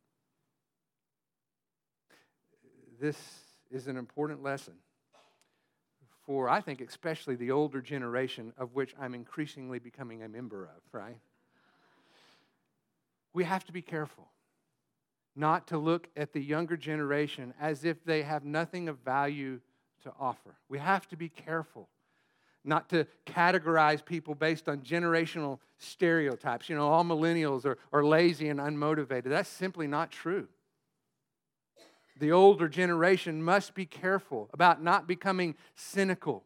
This 3.00 3.16
is 3.70 3.86
an 3.86 3.96
important 3.96 4.42
lesson 4.42 4.74
for, 6.30 6.48
I 6.48 6.60
think, 6.60 6.80
especially 6.80 7.34
the 7.34 7.50
older 7.50 7.80
generation 7.80 8.52
of 8.56 8.72
which 8.72 8.94
I'm 9.00 9.14
increasingly 9.14 9.80
becoming 9.80 10.22
a 10.22 10.28
member 10.28 10.62
of, 10.62 10.80
right? 10.92 11.16
We 13.32 13.42
have 13.42 13.64
to 13.64 13.72
be 13.72 13.82
careful 13.82 14.28
not 15.34 15.66
to 15.66 15.76
look 15.78 16.08
at 16.16 16.32
the 16.32 16.40
younger 16.40 16.76
generation 16.76 17.52
as 17.60 17.84
if 17.84 18.04
they 18.04 18.22
have 18.22 18.44
nothing 18.44 18.88
of 18.88 18.98
value 18.98 19.58
to 20.04 20.12
offer. 20.20 20.54
We 20.68 20.78
have 20.78 21.08
to 21.08 21.16
be 21.16 21.28
careful 21.28 21.88
not 22.62 22.88
to 22.90 23.08
categorize 23.26 24.04
people 24.04 24.36
based 24.36 24.68
on 24.68 24.82
generational 24.82 25.58
stereotypes. 25.78 26.68
You 26.68 26.76
know, 26.76 26.86
all 26.86 27.02
millennials 27.02 27.64
are, 27.64 27.76
are 27.92 28.04
lazy 28.04 28.50
and 28.50 28.60
unmotivated. 28.60 29.30
That's 29.30 29.48
simply 29.48 29.88
not 29.88 30.12
true 30.12 30.46
the 32.20 32.32
older 32.32 32.68
generation 32.68 33.42
must 33.42 33.74
be 33.74 33.86
careful 33.86 34.50
about 34.52 34.82
not 34.82 35.08
becoming 35.08 35.56
cynical 35.74 36.44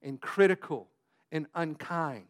and 0.00 0.20
critical 0.20 0.88
and 1.32 1.46
unkind, 1.54 2.28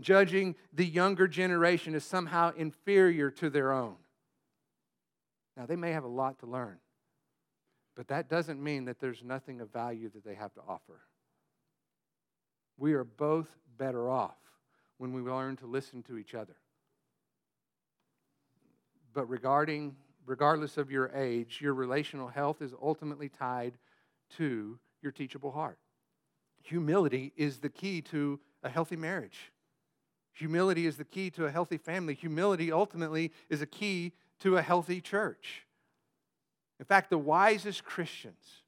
judging 0.00 0.56
the 0.72 0.84
younger 0.84 1.28
generation 1.28 1.94
as 1.94 2.02
somehow 2.02 2.52
inferior 2.56 3.30
to 3.30 3.48
their 3.48 3.72
own. 3.72 3.94
Now, 5.56 5.64
they 5.64 5.76
may 5.76 5.92
have 5.92 6.02
a 6.02 6.08
lot 6.08 6.40
to 6.40 6.46
learn, 6.46 6.78
but 7.94 8.08
that 8.08 8.28
doesn't 8.28 8.60
mean 8.62 8.86
that 8.86 8.98
there's 8.98 9.22
nothing 9.22 9.60
of 9.60 9.72
value 9.72 10.10
that 10.10 10.24
they 10.24 10.34
have 10.34 10.52
to 10.54 10.60
offer. 10.66 11.02
We 12.78 12.94
are 12.94 13.04
both 13.04 13.46
better 13.78 14.10
off 14.10 14.38
when 14.98 15.12
we 15.12 15.22
learn 15.22 15.56
to 15.58 15.66
listen 15.66 16.02
to 16.04 16.18
each 16.18 16.34
other. 16.34 16.56
But 19.14 19.26
regarding 19.26 19.94
regardless 20.26 20.76
of 20.76 20.90
your 20.90 21.10
age, 21.14 21.60
your 21.60 21.74
relational 21.74 22.28
health 22.28 22.62
is 22.62 22.72
ultimately 22.80 23.28
tied 23.28 23.74
to 24.36 24.78
your 25.02 25.12
teachable 25.12 25.52
heart. 25.52 25.78
Humility 26.62 27.32
is 27.36 27.58
the 27.58 27.68
key 27.68 28.00
to 28.02 28.40
a 28.62 28.68
healthy 28.68 28.96
marriage. 28.96 29.52
Humility 30.34 30.86
is 30.86 30.96
the 30.96 31.04
key 31.04 31.30
to 31.30 31.46
a 31.46 31.50
healthy 31.50 31.76
family. 31.76 32.14
Humility 32.14 32.72
ultimately 32.72 33.32
is 33.50 33.60
a 33.60 33.66
key 33.66 34.12
to 34.40 34.56
a 34.56 34.62
healthy 34.62 35.00
church. 35.00 35.66
In 36.78 36.86
fact, 36.86 37.10
the 37.10 37.18
wisest 37.18 37.84
Christians 37.84 38.62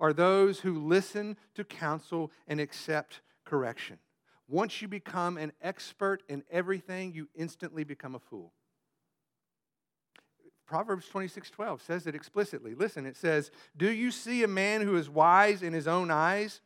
are 0.00 0.12
those 0.12 0.60
who 0.60 0.78
listen 0.78 1.36
to 1.54 1.64
counsel 1.64 2.30
and 2.46 2.60
accept 2.60 3.20
correction. 3.44 3.98
Once 4.46 4.80
you 4.80 4.88
become 4.88 5.36
an 5.36 5.52
expert 5.60 6.22
in 6.28 6.42
everything, 6.50 7.12
you 7.12 7.28
instantly 7.34 7.84
become 7.84 8.14
a 8.14 8.20
fool. 8.20 8.52
Proverbs 10.68 11.08
26 11.08 11.50
12 11.50 11.82
says 11.82 12.06
it 12.06 12.14
explicitly. 12.14 12.74
Listen, 12.74 13.06
it 13.06 13.16
says, 13.16 13.50
Do 13.76 13.90
you 13.90 14.10
see 14.10 14.42
a 14.42 14.48
man 14.48 14.82
who 14.82 14.96
is 14.96 15.08
wise 15.08 15.62
in 15.62 15.72
his 15.72 15.88
own 15.88 16.10
eyes? 16.10 16.60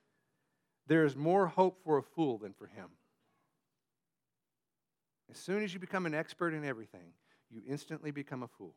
There 0.89 1.05
is 1.05 1.15
more 1.15 1.47
hope 1.47 1.79
for 1.85 1.99
a 1.99 2.03
fool 2.03 2.39
than 2.39 2.53
for 2.53 2.67
him. 2.67 2.89
As 5.31 5.39
soon 5.39 5.63
as 5.63 5.73
you 5.73 5.79
become 5.79 6.05
an 6.05 6.15
expert 6.15 6.53
in 6.53 6.65
everything, 6.65 7.15
you 7.49 7.63
instantly 7.67 8.11
become 8.11 8.43
a 8.43 8.49
fool. 8.49 8.75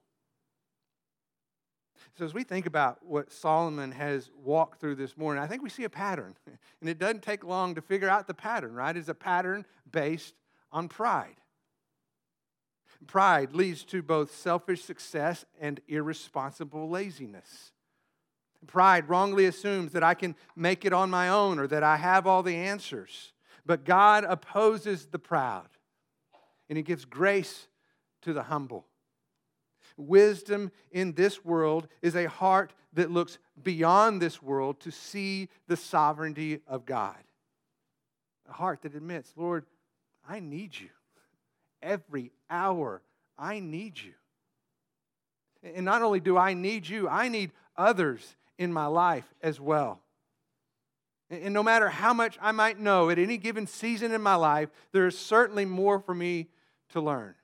So, 2.18 2.24
as 2.24 2.34
we 2.34 2.44
think 2.44 2.68
about 2.68 3.04
what 3.04 3.32
Solomon 3.32 3.92
has 3.94 4.30
walked 4.44 4.80
through 4.80 4.96
this 4.96 5.18
morning, 5.18 5.44
I 5.44 5.48
think 5.48 5.64
we 5.64 5.70
see 5.70 5.86
a 5.86 5.90
pattern. 5.90 6.36
And 6.82 6.90
it 6.90 7.00
doesn't 7.00 7.24
take 7.24 7.44
long 7.44 7.74
to 7.76 7.82
figure 7.82 8.10
out 8.10 8.28
the 8.28 8.34
pattern, 8.36 8.76
right? 8.76 8.96
It's 8.96 9.10
a 9.10 9.16
pattern 9.16 9.66
based 9.92 10.36
on 10.72 10.88
pride. 10.88 11.38
Pride 13.08 13.54
leads 13.54 13.84
to 13.86 14.02
both 14.02 14.34
selfish 14.34 14.84
success 14.84 15.46
and 15.60 15.80
irresponsible 15.88 16.90
laziness. 16.90 17.72
Pride 18.68 19.08
wrongly 19.10 19.46
assumes 19.46 19.92
that 19.92 20.04
I 20.04 20.14
can 20.14 20.36
make 20.56 20.86
it 20.86 20.94
on 20.94 21.10
my 21.10 21.30
own 21.30 21.60
or 21.60 21.68
that 21.68 21.84
I 21.84 21.98
have 21.98 22.26
all 22.26 22.42
the 22.44 22.56
answers. 22.56 23.34
But 23.66 23.86
God 23.86 24.24
opposes 24.24 25.08
the 25.08 25.20
proud, 25.20 25.68
and 26.70 26.78
He 26.78 26.84
gives 26.84 27.06
grace 27.06 27.68
to 28.22 28.34
the 28.34 28.44
humble. 28.44 28.86
Wisdom 29.98 30.72
in 30.92 31.14
this 31.14 31.46
world 31.46 31.88
is 32.02 32.16
a 32.16 32.28
heart 32.28 32.74
that 32.94 33.12
looks 33.12 33.38
beyond 33.62 34.22
this 34.22 34.42
world 34.42 34.80
to 34.82 34.92
see 34.92 35.50
the 35.68 35.78
sovereignty 35.78 36.60
of 36.68 36.86
God. 36.86 37.18
A 38.50 38.54
heart 38.54 38.82
that 38.84 38.96
admits, 38.96 39.34
Lord, 39.36 39.66
I 40.28 40.40
need 40.40 40.78
you. 40.80 40.90
Every 41.86 42.32
hour, 42.50 43.04
I 43.38 43.60
need 43.60 44.00
you. 44.02 44.14
And 45.64 45.86
not 45.86 46.02
only 46.02 46.20
do 46.20 46.36
I 46.36 46.54
need 46.56 46.90
you, 46.90 47.08
I 47.08 47.30
need 47.30 47.52
others 47.78 48.36
in 48.58 48.74
my 48.74 48.88
life 48.88 49.32
as 49.42 49.60
well. 49.60 50.02
And 51.30 51.54
no 51.54 51.64
matter 51.64 51.90
how 51.90 52.14
much 52.14 52.38
I 52.42 52.52
might 52.52 52.80
know 52.80 53.10
at 53.10 53.20
any 53.20 53.38
given 53.38 53.68
season 53.68 54.12
in 54.12 54.22
my 54.22 54.36
life, 54.36 54.70
there 54.94 55.08
is 55.08 55.18
certainly 55.18 55.66
more 55.66 56.00
for 56.00 56.14
me 56.14 56.48
to 56.90 57.02
learn. 57.02 57.36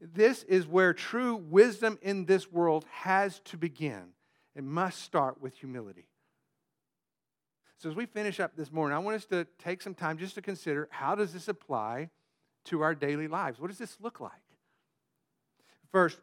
This 0.00 0.42
is 0.44 0.66
where 0.66 0.92
true 0.92 1.36
wisdom 1.36 1.98
in 2.02 2.24
this 2.24 2.50
world 2.50 2.86
has 2.90 3.40
to 3.46 3.56
begin. 3.56 4.14
It 4.56 4.64
must 4.64 5.02
start 5.02 5.40
with 5.40 5.54
humility. 5.54 6.08
So 7.78 7.88
as 7.88 7.96
we 7.96 8.06
finish 8.06 8.40
up 8.40 8.56
this 8.56 8.72
morning, 8.72 8.96
I 8.96 8.98
want 9.00 9.16
us 9.16 9.26
to 9.26 9.46
take 9.58 9.80
some 9.80 9.94
time 9.94 10.18
just 10.18 10.34
to 10.34 10.42
consider 10.42 10.88
how 10.90 11.14
does 11.14 11.32
this 11.32 11.48
apply 11.48 12.10
to 12.66 12.82
our 12.82 12.94
daily 12.94 13.28
lives? 13.28 13.58
What 13.58 13.68
does 13.68 13.78
this 13.78 13.96
look 14.00 14.20
like? 14.20 14.32
First, 15.90 16.18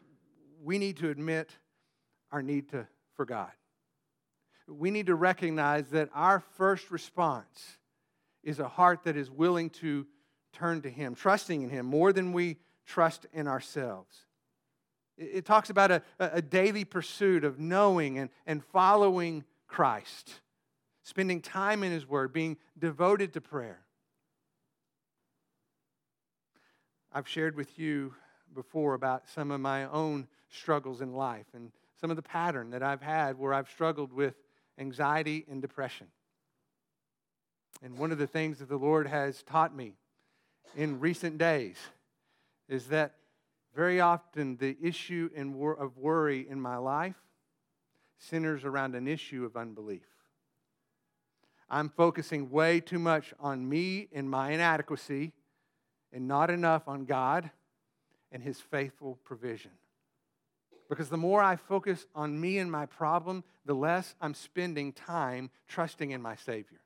we 0.64 0.78
need 0.78 0.98
to 0.98 1.10
admit 1.10 1.52
our 2.32 2.42
need 2.42 2.70
to, 2.70 2.88
for 3.16 3.26
God. 3.26 3.52
We 4.68 4.92
need 4.92 5.08
to 5.08 5.16
recognize 5.16 5.88
that 5.90 6.10
our 6.14 6.40
first 6.58 6.92
response 6.92 7.78
is 8.44 8.60
a 8.60 8.68
heart 8.68 9.04
that 9.04 9.16
is 9.16 9.30
willing 9.30 9.70
to 9.70 10.06
turn 10.54 10.82
to 10.82 10.90
Him, 10.90 11.16
trusting 11.16 11.62
in 11.62 11.70
Him 11.70 11.86
more 11.86 12.12
than 12.14 12.34
we 12.34 12.58
trust 12.86 13.26
in 13.34 13.48
ourselves. 13.48 14.26
It, 15.18 15.46
talks 15.46 15.70
about 15.70 15.92
a, 15.92 16.02
a 16.20 16.42
daily 16.42 16.86
pursuit 16.86 17.44
of 17.44 17.60
knowing 17.60 18.20
and, 18.20 18.30
and 18.46 18.64
following 18.64 19.44
Christ, 19.68 20.42
spending 21.04 21.42
time 21.42 21.84
in 21.84 21.92
His 21.92 22.08
Word, 22.08 22.32
being 22.34 22.58
devoted 22.78 23.34
to 23.34 23.42
prayer. 23.42 23.80
I've 27.18 27.28
shared 27.28 27.56
with 27.56 27.80
you 27.80 28.14
before 28.54 28.94
about 28.94 29.28
some 29.28 29.50
of 29.50 29.60
my 29.60 29.86
own 29.86 30.28
struggles 30.50 31.02
in 31.02 31.14
life 31.14 31.48
and 31.56 31.72
some 32.00 32.12
of 32.12 32.16
the 32.16 32.22
pattern 32.22 32.70
that 32.70 32.84
I've 32.84 33.02
had 33.02 33.40
where 33.40 33.56
I've 33.56 33.72
struggled 33.72 34.14
with 34.14 34.36
anxiety 34.78 35.44
and 35.50 35.60
depression. 35.60 36.06
And 37.82 37.98
one 37.98 38.12
of 38.12 38.20
the 38.20 38.28
things 38.28 38.60
that 38.60 38.70
the 38.70 38.78
Lord 38.78 39.08
has 39.08 39.42
taught 39.42 39.76
me 39.76 39.94
in 40.76 41.00
recent 41.00 41.40
days 41.40 41.78
is 42.70 42.86
that 42.90 43.16
very 43.76 44.00
often 44.00 44.58
the 44.58 44.78
issue 44.80 45.32
of 45.80 45.98
worry 45.98 46.48
in 46.48 46.62
my 46.62 46.78
life 46.78 47.18
centers 48.20 48.64
around 48.64 48.94
an 48.94 49.08
issue 49.08 49.44
of 49.44 49.58
unbelief. 49.58 50.06
I'm 51.68 51.90
focusing 51.90 52.52
way 52.52 52.80
too 52.80 53.00
much 53.00 53.34
on 53.40 53.68
me 53.68 54.08
and 54.14 54.30
my 54.30 54.52
inadequacy 54.52 55.34
and 56.12 56.28
not 56.28 56.50
enough 56.50 56.88
on 56.88 57.06
God 57.06 57.50
and 58.32 58.44
His 58.44 58.60
faithful 58.60 59.18
provision. 59.24 59.72
Because 60.90 61.10
the 61.10 61.18
more 61.18 61.42
I 61.42 61.56
focus 61.58 62.06
on 62.16 62.40
me 62.40 62.58
and 62.60 62.72
my 62.72 62.86
problem, 62.86 63.44
the 63.66 63.74
less 63.74 64.16
I'm 64.22 64.34
spending 64.34 64.94
time 64.94 65.50
trusting 65.68 66.12
in 66.12 66.22
my 66.22 66.36
Savior. 66.36 66.80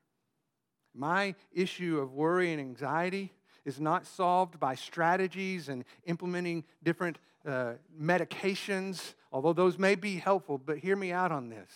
My 0.94 1.34
issue 1.52 2.00
of 2.00 2.12
worry 2.12 2.52
and 2.52 2.60
anxiety 2.60 3.32
is 3.64 3.80
not 3.80 4.06
solved 4.06 4.58
by 4.58 4.74
strategies 4.74 5.68
and 5.68 5.84
implementing 6.04 6.64
different 6.82 7.18
uh, 7.46 7.74
medications, 8.00 9.14
although 9.32 9.52
those 9.52 9.78
may 9.78 9.94
be 9.94 10.16
helpful, 10.16 10.58
but 10.58 10.78
hear 10.78 10.96
me 10.96 11.12
out 11.12 11.32
on 11.32 11.48
this. 11.48 11.70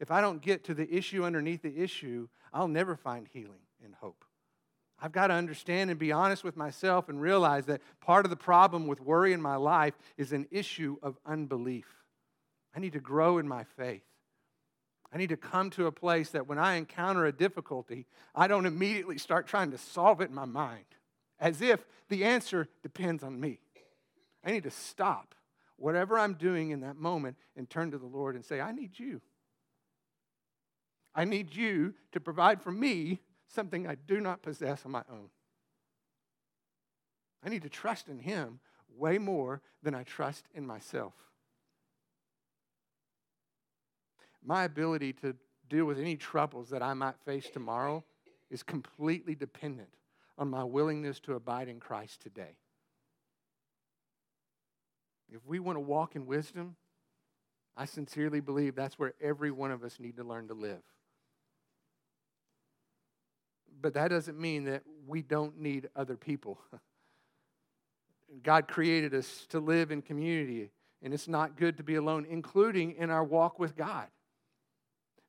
If 0.00 0.10
I 0.10 0.20
don't 0.20 0.42
get 0.42 0.64
to 0.64 0.74
the 0.74 0.92
issue 0.92 1.24
underneath 1.24 1.62
the 1.62 1.78
issue, 1.78 2.28
I'll 2.52 2.68
never 2.68 2.96
find 2.96 3.28
healing 3.32 3.60
and 3.84 3.94
hope. 3.94 4.24
I've 5.02 5.12
got 5.12 5.28
to 5.28 5.34
understand 5.34 5.90
and 5.90 5.98
be 5.98 6.12
honest 6.12 6.44
with 6.44 6.56
myself 6.56 7.08
and 7.08 7.20
realize 7.20 7.66
that 7.66 7.80
part 8.00 8.26
of 8.26 8.30
the 8.30 8.36
problem 8.36 8.86
with 8.86 9.00
worry 9.00 9.32
in 9.32 9.40
my 9.40 9.56
life 9.56 9.94
is 10.16 10.32
an 10.32 10.46
issue 10.50 10.96
of 11.02 11.16
unbelief. 11.24 11.86
I 12.74 12.80
need 12.80 12.92
to 12.92 13.00
grow 13.00 13.38
in 13.38 13.48
my 13.48 13.64
faith. 13.64 14.02
I 15.12 15.18
need 15.18 15.30
to 15.30 15.36
come 15.36 15.70
to 15.70 15.86
a 15.86 15.92
place 15.92 16.30
that 16.30 16.46
when 16.46 16.58
I 16.58 16.74
encounter 16.74 17.26
a 17.26 17.32
difficulty, 17.32 18.06
I 18.34 18.46
don't 18.46 18.66
immediately 18.66 19.18
start 19.18 19.46
trying 19.46 19.72
to 19.72 19.78
solve 19.78 20.20
it 20.20 20.28
in 20.28 20.34
my 20.34 20.44
mind 20.44 20.84
as 21.40 21.62
if 21.62 21.84
the 22.08 22.24
answer 22.24 22.68
depends 22.82 23.24
on 23.24 23.40
me. 23.40 23.58
I 24.44 24.52
need 24.52 24.62
to 24.64 24.70
stop 24.70 25.34
whatever 25.76 26.18
I'm 26.18 26.34
doing 26.34 26.70
in 26.70 26.80
that 26.80 26.96
moment 26.96 27.36
and 27.56 27.68
turn 27.68 27.90
to 27.90 27.98
the 27.98 28.06
Lord 28.06 28.34
and 28.34 28.44
say, 28.44 28.60
I 28.60 28.72
need 28.72 28.98
you. 28.98 29.20
I 31.14 31.24
need 31.24 31.54
you 31.56 31.94
to 32.12 32.20
provide 32.20 32.62
for 32.62 32.70
me 32.70 33.20
something 33.54 33.86
I 33.86 33.94
do 33.94 34.20
not 34.20 34.42
possess 34.42 34.84
on 34.84 34.92
my 34.92 35.02
own. 35.10 35.28
I 37.44 37.48
need 37.48 37.62
to 37.62 37.68
trust 37.68 38.08
in 38.08 38.18
Him 38.18 38.60
way 38.96 39.18
more 39.18 39.62
than 39.82 39.94
I 39.94 40.02
trust 40.02 40.46
in 40.54 40.66
myself. 40.66 41.14
My 44.42 44.64
ability 44.64 45.12
to 45.14 45.36
deal 45.68 45.84
with 45.84 45.98
any 45.98 46.16
troubles 46.16 46.70
that 46.70 46.82
I 46.82 46.94
might 46.94 47.18
face 47.24 47.48
tomorrow 47.50 48.04
is 48.50 48.62
completely 48.62 49.34
dependent 49.34 49.90
on 50.36 50.48
my 50.48 50.64
willingness 50.64 51.20
to 51.20 51.34
abide 51.34 51.68
in 51.68 51.80
Christ 51.80 52.20
today. 52.22 52.56
If 55.32 55.46
we 55.46 55.60
want 55.60 55.76
to 55.76 55.80
walk 55.80 56.16
in 56.16 56.26
wisdom, 56.26 56.76
I 57.76 57.84
sincerely 57.84 58.40
believe 58.40 58.74
that's 58.74 58.98
where 58.98 59.14
every 59.20 59.50
one 59.50 59.70
of 59.70 59.84
us 59.84 60.00
need 60.00 60.16
to 60.16 60.24
learn 60.24 60.48
to 60.48 60.54
live. 60.54 60.82
But 63.80 63.94
that 63.94 64.08
doesn't 64.08 64.38
mean 64.38 64.64
that 64.64 64.82
we 65.06 65.22
don't 65.22 65.58
need 65.60 65.88
other 65.96 66.16
people. 66.16 66.58
God 68.42 68.68
created 68.68 69.14
us 69.14 69.46
to 69.50 69.58
live 69.58 69.90
in 69.90 70.02
community, 70.02 70.70
and 71.02 71.12
it's 71.12 71.28
not 71.28 71.56
good 71.56 71.76
to 71.78 71.82
be 71.82 71.96
alone, 71.96 72.26
including 72.28 72.92
in 72.92 73.10
our 73.10 73.24
walk 73.24 73.58
with 73.58 73.76
God. 73.76 74.06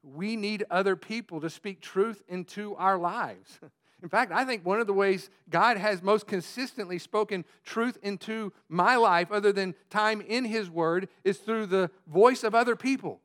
We 0.04 0.36
need 0.36 0.66
other 0.70 0.96
people 0.96 1.42
to 1.42 1.50
speak 1.50 1.82
truth 1.82 2.22
into 2.28 2.76
our 2.76 2.98
lives. 2.98 3.60
In 4.04 4.10
fact, 4.10 4.32
I 4.32 4.46
think 4.46 4.66
one 4.66 4.80
of 4.80 4.88
the 4.88 4.94
ways 4.94 5.30
God 5.50 5.78
has 5.78 6.02
most 6.02 6.26
consistently 6.26 6.98
spoken 6.98 7.46
truth 7.64 8.00
into 8.02 8.52
my 8.68 8.96
life, 8.96 9.32
other 9.32 9.52
than 9.52 9.76
time 9.92 10.22
in 10.22 10.46
His 10.46 10.72
Word, 10.72 11.08
is 11.24 11.38
through 11.38 11.68
the 11.68 11.92
voice 12.08 12.44
of 12.44 12.56
other 12.56 12.76
people. 12.76 13.20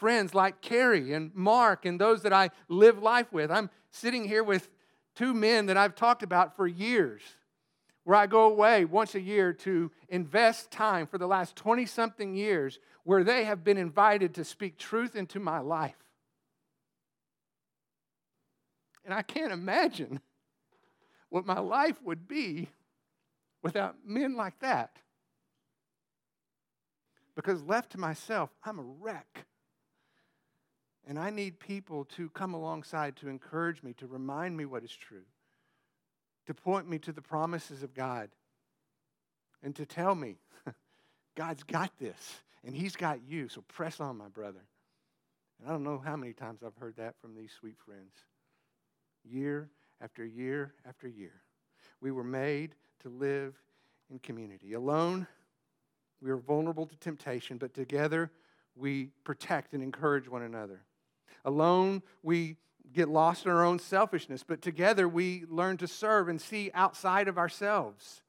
Friends 0.00 0.34
like 0.34 0.62
Carrie 0.62 1.12
and 1.12 1.30
Mark 1.34 1.84
and 1.84 2.00
those 2.00 2.22
that 2.22 2.32
I 2.32 2.48
live 2.68 3.02
life 3.02 3.30
with. 3.34 3.50
I'm 3.50 3.68
sitting 3.90 4.24
here 4.26 4.42
with 4.42 4.70
two 5.14 5.34
men 5.34 5.66
that 5.66 5.76
I've 5.76 5.94
talked 5.94 6.22
about 6.22 6.56
for 6.56 6.66
years, 6.66 7.20
where 8.04 8.16
I 8.16 8.26
go 8.26 8.44
away 8.44 8.86
once 8.86 9.14
a 9.14 9.20
year 9.20 9.52
to 9.52 9.90
invest 10.08 10.70
time 10.70 11.06
for 11.06 11.18
the 11.18 11.26
last 11.26 11.54
20 11.54 11.84
something 11.84 12.34
years, 12.34 12.78
where 13.04 13.22
they 13.22 13.44
have 13.44 13.62
been 13.62 13.76
invited 13.76 14.34
to 14.34 14.44
speak 14.44 14.78
truth 14.78 15.14
into 15.14 15.38
my 15.38 15.58
life. 15.58 16.02
And 19.04 19.12
I 19.12 19.20
can't 19.20 19.52
imagine 19.52 20.20
what 21.28 21.44
my 21.44 21.60
life 21.60 22.00
would 22.02 22.26
be 22.26 22.70
without 23.62 23.96
men 24.06 24.34
like 24.34 24.58
that. 24.60 24.96
Because 27.36 27.62
left 27.62 27.92
to 27.92 27.98
myself, 27.98 28.48
I'm 28.64 28.78
a 28.78 28.82
wreck. 28.82 29.44
And 31.06 31.18
I 31.18 31.30
need 31.30 31.58
people 31.58 32.04
to 32.16 32.28
come 32.30 32.54
alongside 32.54 33.16
to 33.16 33.28
encourage 33.28 33.82
me, 33.82 33.94
to 33.94 34.06
remind 34.06 34.56
me 34.56 34.64
what 34.64 34.84
is 34.84 34.92
true, 34.92 35.24
to 36.46 36.54
point 36.54 36.88
me 36.88 36.98
to 37.00 37.12
the 37.12 37.22
promises 37.22 37.82
of 37.82 37.94
God, 37.94 38.30
and 39.62 39.74
to 39.76 39.86
tell 39.86 40.14
me, 40.14 40.36
God's 41.36 41.62
got 41.62 41.98
this, 41.98 42.40
and 42.64 42.74
He's 42.74 42.96
got 42.96 43.20
you. 43.26 43.48
So 43.48 43.62
press 43.62 44.00
on, 44.00 44.16
my 44.16 44.28
brother. 44.28 44.64
And 45.58 45.68
I 45.68 45.72
don't 45.72 45.84
know 45.84 45.98
how 45.98 46.16
many 46.16 46.32
times 46.32 46.60
I've 46.64 46.76
heard 46.76 46.96
that 46.96 47.14
from 47.20 47.34
these 47.34 47.52
sweet 47.58 47.76
friends 47.84 48.14
year 49.24 49.68
after 50.00 50.24
year 50.24 50.74
after 50.86 51.08
year. 51.08 51.42
We 52.00 52.10
were 52.10 52.24
made 52.24 52.74
to 53.00 53.08
live 53.08 53.54
in 54.10 54.18
community. 54.18 54.72
Alone, 54.72 55.26
we 56.22 56.30
are 56.30 56.36
vulnerable 56.36 56.86
to 56.86 56.96
temptation, 56.96 57.58
but 57.58 57.74
together 57.74 58.30
we 58.74 59.10
protect 59.24 59.74
and 59.74 59.82
encourage 59.82 60.28
one 60.28 60.42
another. 60.42 60.82
Alone, 61.44 62.02
we 62.22 62.56
get 62.92 63.08
lost 63.08 63.46
in 63.46 63.52
our 63.52 63.64
own 63.64 63.78
selfishness, 63.78 64.42
but 64.46 64.62
together 64.62 65.08
we 65.08 65.44
learn 65.48 65.76
to 65.78 65.86
serve 65.86 66.28
and 66.28 66.40
see 66.40 66.70
outside 66.74 67.28
of 67.28 67.38
ourselves. 67.38 68.22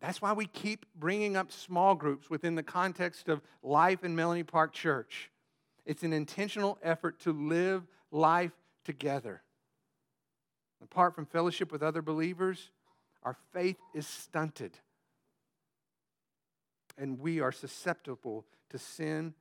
That's 0.00 0.22
why 0.22 0.32
we 0.32 0.46
keep 0.46 0.86
bringing 0.94 1.36
up 1.36 1.50
small 1.50 1.94
groups 1.94 2.30
within 2.30 2.54
the 2.54 2.62
context 2.62 3.28
of 3.28 3.40
life 3.62 4.04
in 4.04 4.14
Melanie 4.14 4.42
Park 4.42 4.72
Church. 4.72 5.30
It's 5.84 6.02
an 6.02 6.12
intentional 6.12 6.78
effort 6.82 7.18
to 7.20 7.32
live 7.32 7.86
life 8.10 8.52
together. 8.84 9.42
Apart 10.82 11.14
from 11.14 11.26
fellowship 11.26 11.72
with 11.72 11.82
other 11.82 12.02
believers, 12.02 12.70
our 13.22 13.36
faith 13.52 13.78
is 13.94 14.06
stunted. 14.06 14.78
And 16.98 17.18
we 17.18 17.40
are 17.40 17.52
susceptible 17.52 18.44
to 18.70 18.78
sin 18.78 19.34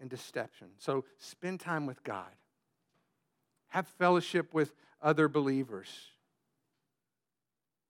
and 0.00 0.10
deception. 0.10 0.68
So 0.78 1.04
spend 1.18 1.60
time 1.60 1.86
with 1.86 2.02
God. 2.02 2.30
Have 3.68 3.86
fellowship 3.86 4.54
with 4.54 4.72
other 5.02 5.28
believers. 5.28 5.88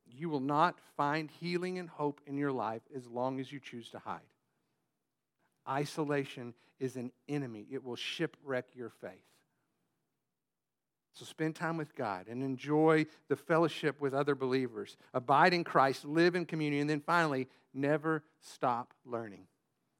You 0.07 0.29
will 0.29 0.41
not 0.41 0.79
find 0.97 1.31
healing 1.41 1.79
and 1.79 1.89
hope 1.89 2.21
in 2.27 2.39
your 2.39 2.53
life 2.53 2.83
as 2.95 3.07
long 3.07 3.41
as 3.41 3.51
you 3.51 3.61
choose 3.61 3.91
to 3.91 3.99
hide. 3.99 4.21
Isolation 5.69 6.55
is 6.79 6.97
an 6.97 7.11
enemy, 7.29 7.67
it 7.71 7.83
will 7.83 7.97
shipwreck 7.97 8.67
your 8.75 8.91
faith. 8.91 9.25
So 11.15 11.25
spend 11.25 11.55
time 11.55 11.77
with 11.77 11.95
God 11.95 12.27
and 12.27 12.43
enjoy 12.43 13.07
the 13.29 13.37
fellowship 13.37 14.01
with 14.01 14.15
other 14.15 14.35
believers. 14.35 14.97
Abide 15.15 15.55
in 15.55 15.63
Christ, 15.63 16.05
live 16.05 16.35
in 16.35 16.45
communion, 16.45 16.83
and 16.83 16.91
then 16.91 17.01
finally, 17.01 17.49
never 17.73 18.25
stop 18.41 18.93
learning. 19.07 19.47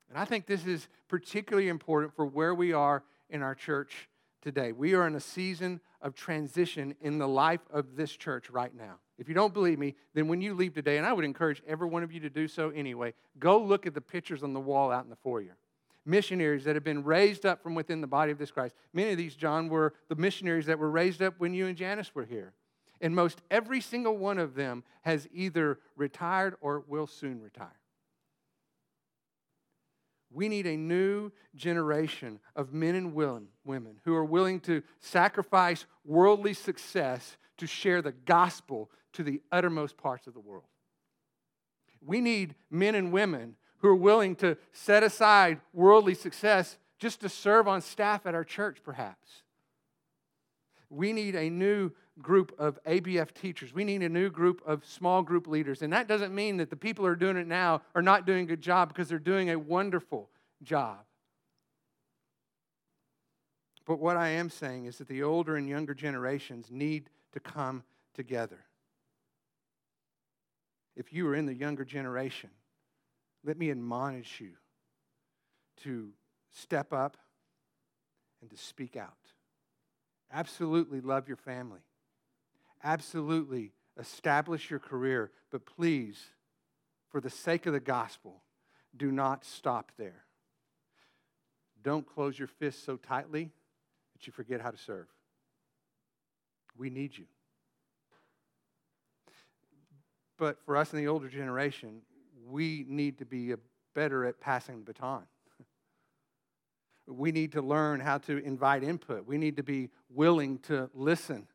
And 0.09 0.19
I 0.19 0.25
think 0.25 0.47
this 0.47 0.67
is 0.67 0.89
particularly 1.09 1.69
important 1.69 2.15
for 2.15 2.27
where 2.27 2.55
we 2.55 2.73
are 2.73 3.03
in 3.31 3.43
our 3.43 3.55
church 3.55 4.09
today. 4.43 4.73
We 4.73 4.95
are 4.95 5.07
in 5.07 5.15
a 5.15 5.21
season 5.21 5.81
of 6.03 6.15
transition 6.15 6.95
in 7.01 7.19
the 7.19 7.29
life 7.29 7.61
of 7.71 7.97
this 7.97 8.13
church 8.13 8.51
right 8.51 8.75
now. 8.75 8.97
If 9.19 9.29
you 9.29 9.35
don't 9.35 9.55
believe 9.55 9.79
me, 9.79 9.95
then 10.13 10.29
when 10.29 10.41
you 10.41 10.55
leave 10.55 10.75
today, 10.75 10.99
and 10.99 11.07
I 11.07 11.13
would 11.13 11.25
encourage 11.25 11.63
every 11.67 11.89
one 11.89 12.03
of 12.03 12.13
you 12.13 12.21
to 12.21 12.31
do 12.31 12.47
so 12.49 12.71
anyway, 12.71 13.15
go 13.39 13.59
look 13.59 13.87
at 13.87 13.95
the 13.95 14.01
pictures 14.01 14.43
on 14.43 14.53
the 14.53 14.61
wall 14.61 14.91
out 14.91 15.05
in 15.05 15.11
the 15.11 15.17
foyer 15.17 15.57
missionaries 16.07 16.65
that 16.65 16.75
have 16.75 16.85
been 16.85 17.03
raised 17.03 17.47
up 17.47 17.63
from 17.63 17.75
within 17.75 18.01
the 18.01 18.07
body 18.07 18.33
of 18.33 18.39
this 18.39 18.51
Christ. 18.51 18.75
Many 18.93 19.13
of 19.13 19.19
these, 19.19 19.35
John, 19.35 19.69
were 19.69 19.95
the 20.09 20.17
missionaries 20.17 20.67
that 20.67 20.79
were 20.79 20.91
raised 20.91 21.23
up 21.23 21.35
when 21.39 21.55
you 21.55 21.67
and 21.67 21.77
Janice 21.77 22.15
were 22.15 22.25
here. 22.25 22.53
And 23.01 23.15
most 23.15 23.43
every 23.51 23.81
single 23.81 24.17
one 24.17 24.39
of 24.39 24.55
them 24.55 24.85
has 25.03 25.29
either 25.33 25.79
retired 25.97 26.57
or 26.61 26.85
will 26.87 27.07
soon 27.07 27.41
retire. 27.41 27.69
We 30.35 30.49
need 30.49 30.67
a 30.67 30.77
new 30.77 31.31
generation 31.55 32.41
of 32.57 32.73
men 32.73 32.97
and 32.97 33.15
women 33.15 34.01
who 34.05 34.15
are 34.17 34.25
willing 34.25 34.59
to 34.61 34.83
sacrifice 34.99 35.87
worldly 36.05 36.55
success 36.55 37.37
to 37.59 37.69
share 37.69 38.03
the 38.03 38.13
gospel 38.13 38.91
to 39.13 39.23
the 39.23 39.41
uttermost 39.53 39.97
parts 39.97 40.27
of 40.27 40.35
the 40.35 40.41
world. 40.41 40.65
We 42.05 42.21
need 42.21 42.57
men 42.69 42.97
and 42.97 43.13
women 43.13 43.55
who 43.79 43.89
are 43.89 43.95
willing 43.95 44.35
to 44.37 44.57
set 44.73 45.05
aside 45.05 45.61
worldly 45.73 46.15
success 46.15 46.79
just 46.99 47.21
to 47.21 47.29
serve 47.29 47.69
on 47.69 47.81
staff 47.81 48.27
at 48.27 48.35
our 48.35 48.45
church, 48.45 48.79
perhaps. 48.83 49.44
We 50.95 51.13
need 51.13 51.35
a 51.35 51.51
new 51.51 51.91
group 52.23 52.55
of 52.59 52.79
ABF 52.85 53.33
teachers. 53.35 53.75
We 53.75 53.85
need 53.85 54.03
a 54.03 54.09
new 54.09 54.31
group 54.31 54.63
of 54.65 54.85
small 54.85 55.23
group 55.23 55.47
leaders. 55.47 55.83
And 55.83 55.93
that 55.93 56.07
doesn't 56.07 56.35
mean 56.35 56.59
that 56.59 56.71
the 56.71 56.77
people 56.77 57.05
who 57.05 57.11
are 57.11 57.17
doing 57.17 57.37
it 57.37 57.47
now 57.47 57.83
are 57.95 58.03
not 58.03 58.27
doing 58.27 58.45
a 58.45 58.47
good 58.47 58.63
job 58.63 58.89
because 58.89 59.09
they're 59.09 59.19
doing 59.19 59.51
a 59.51 59.59
wonderful 59.59 60.31
job. 60.63 60.99
But 63.87 63.99
what 63.99 64.17
I 64.17 64.29
am 64.29 64.49
saying 64.49 64.87
is 64.87 64.99
that 64.99 65.09
the 65.09 65.23
older 65.23 65.57
and 65.57 65.69
younger 65.69 65.95
generations 65.95 66.69
need 66.71 67.11
to 67.33 67.41
come 67.41 67.83
together. 68.15 68.65
If 70.97 71.13
you 71.13 71.27
are 71.29 71.35
in 71.35 71.47
the 71.47 71.55
younger 71.55 71.85
generation, 71.85 72.51
let 73.45 73.59
me 73.59 73.71
admonish 73.71 74.41
you 74.41 74.53
to 75.83 76.13
step 76.53 76.93
up 76.93 77.17
and 78.41 78.49
to 78.51 78.57
speak 78.57 78.97
out. 78.97 79.34
Absolutely 80.35 81.01
love 81.01 81.29
your 81.29 81.37
family. 81.37 81.81
Absolutely 82.83 83.73
establish 83.99 84.69
your 84.69 84.81
career. 84.81 85.31
But 85.53 85.65
please, 85.65 86.21
for 87.09 87.21
the 87.21 87.31
sake 87.31 87.67
of 87.67 87.73
the 87.73 87.81
gospel, 87.81 88.43
do 88.97 89.13
not 89.13 89.45
stop 89.45 89.93
there. 89.97 90.25
Don't 91.83 92.05
close 92.05 92.37
your 92.37 92.49
fists 92.49 92.83
so 92.83 92.97
tightly 92.97 93.53
that 94.15 94.27
you 94.27 94.33
forget 94.33 94.61
how 94.61 94.73
to 94.73 94.77
serve. 94.77 95.07
We 96.77 96.91
need 96.91 97.17
you. 97.17 97.27
But 100.37 100.59
for 100.65 100.77
us 100.77 100.93
in 100.93 100.99
the 100.99 101.07
older 101.07 101.29
generation, 101.29 102.01
we 102.51 102.85
need 102.89 103.19
to 103.19 103.25
be 103.25 103.55
better 103.95 104.25
at 104.25 104.41
passing 104.41 104.79
the 104.79 104.93
baton. 104.93 105.23
We 107.07 107.33
need 107.33 107.53
to 107.53 107.63
learn 107.63 108.01
how 108.01 108.19
to 108.19 108.39
invite 108.39 108.83
input. 108.83 109.27
We 109.27 109.39
need 109.39 109.57
to 109.57 109.63
be 109.63 109.91
willing 110.09 110.59
to 110.61 110.91
listen. 110.95 111.47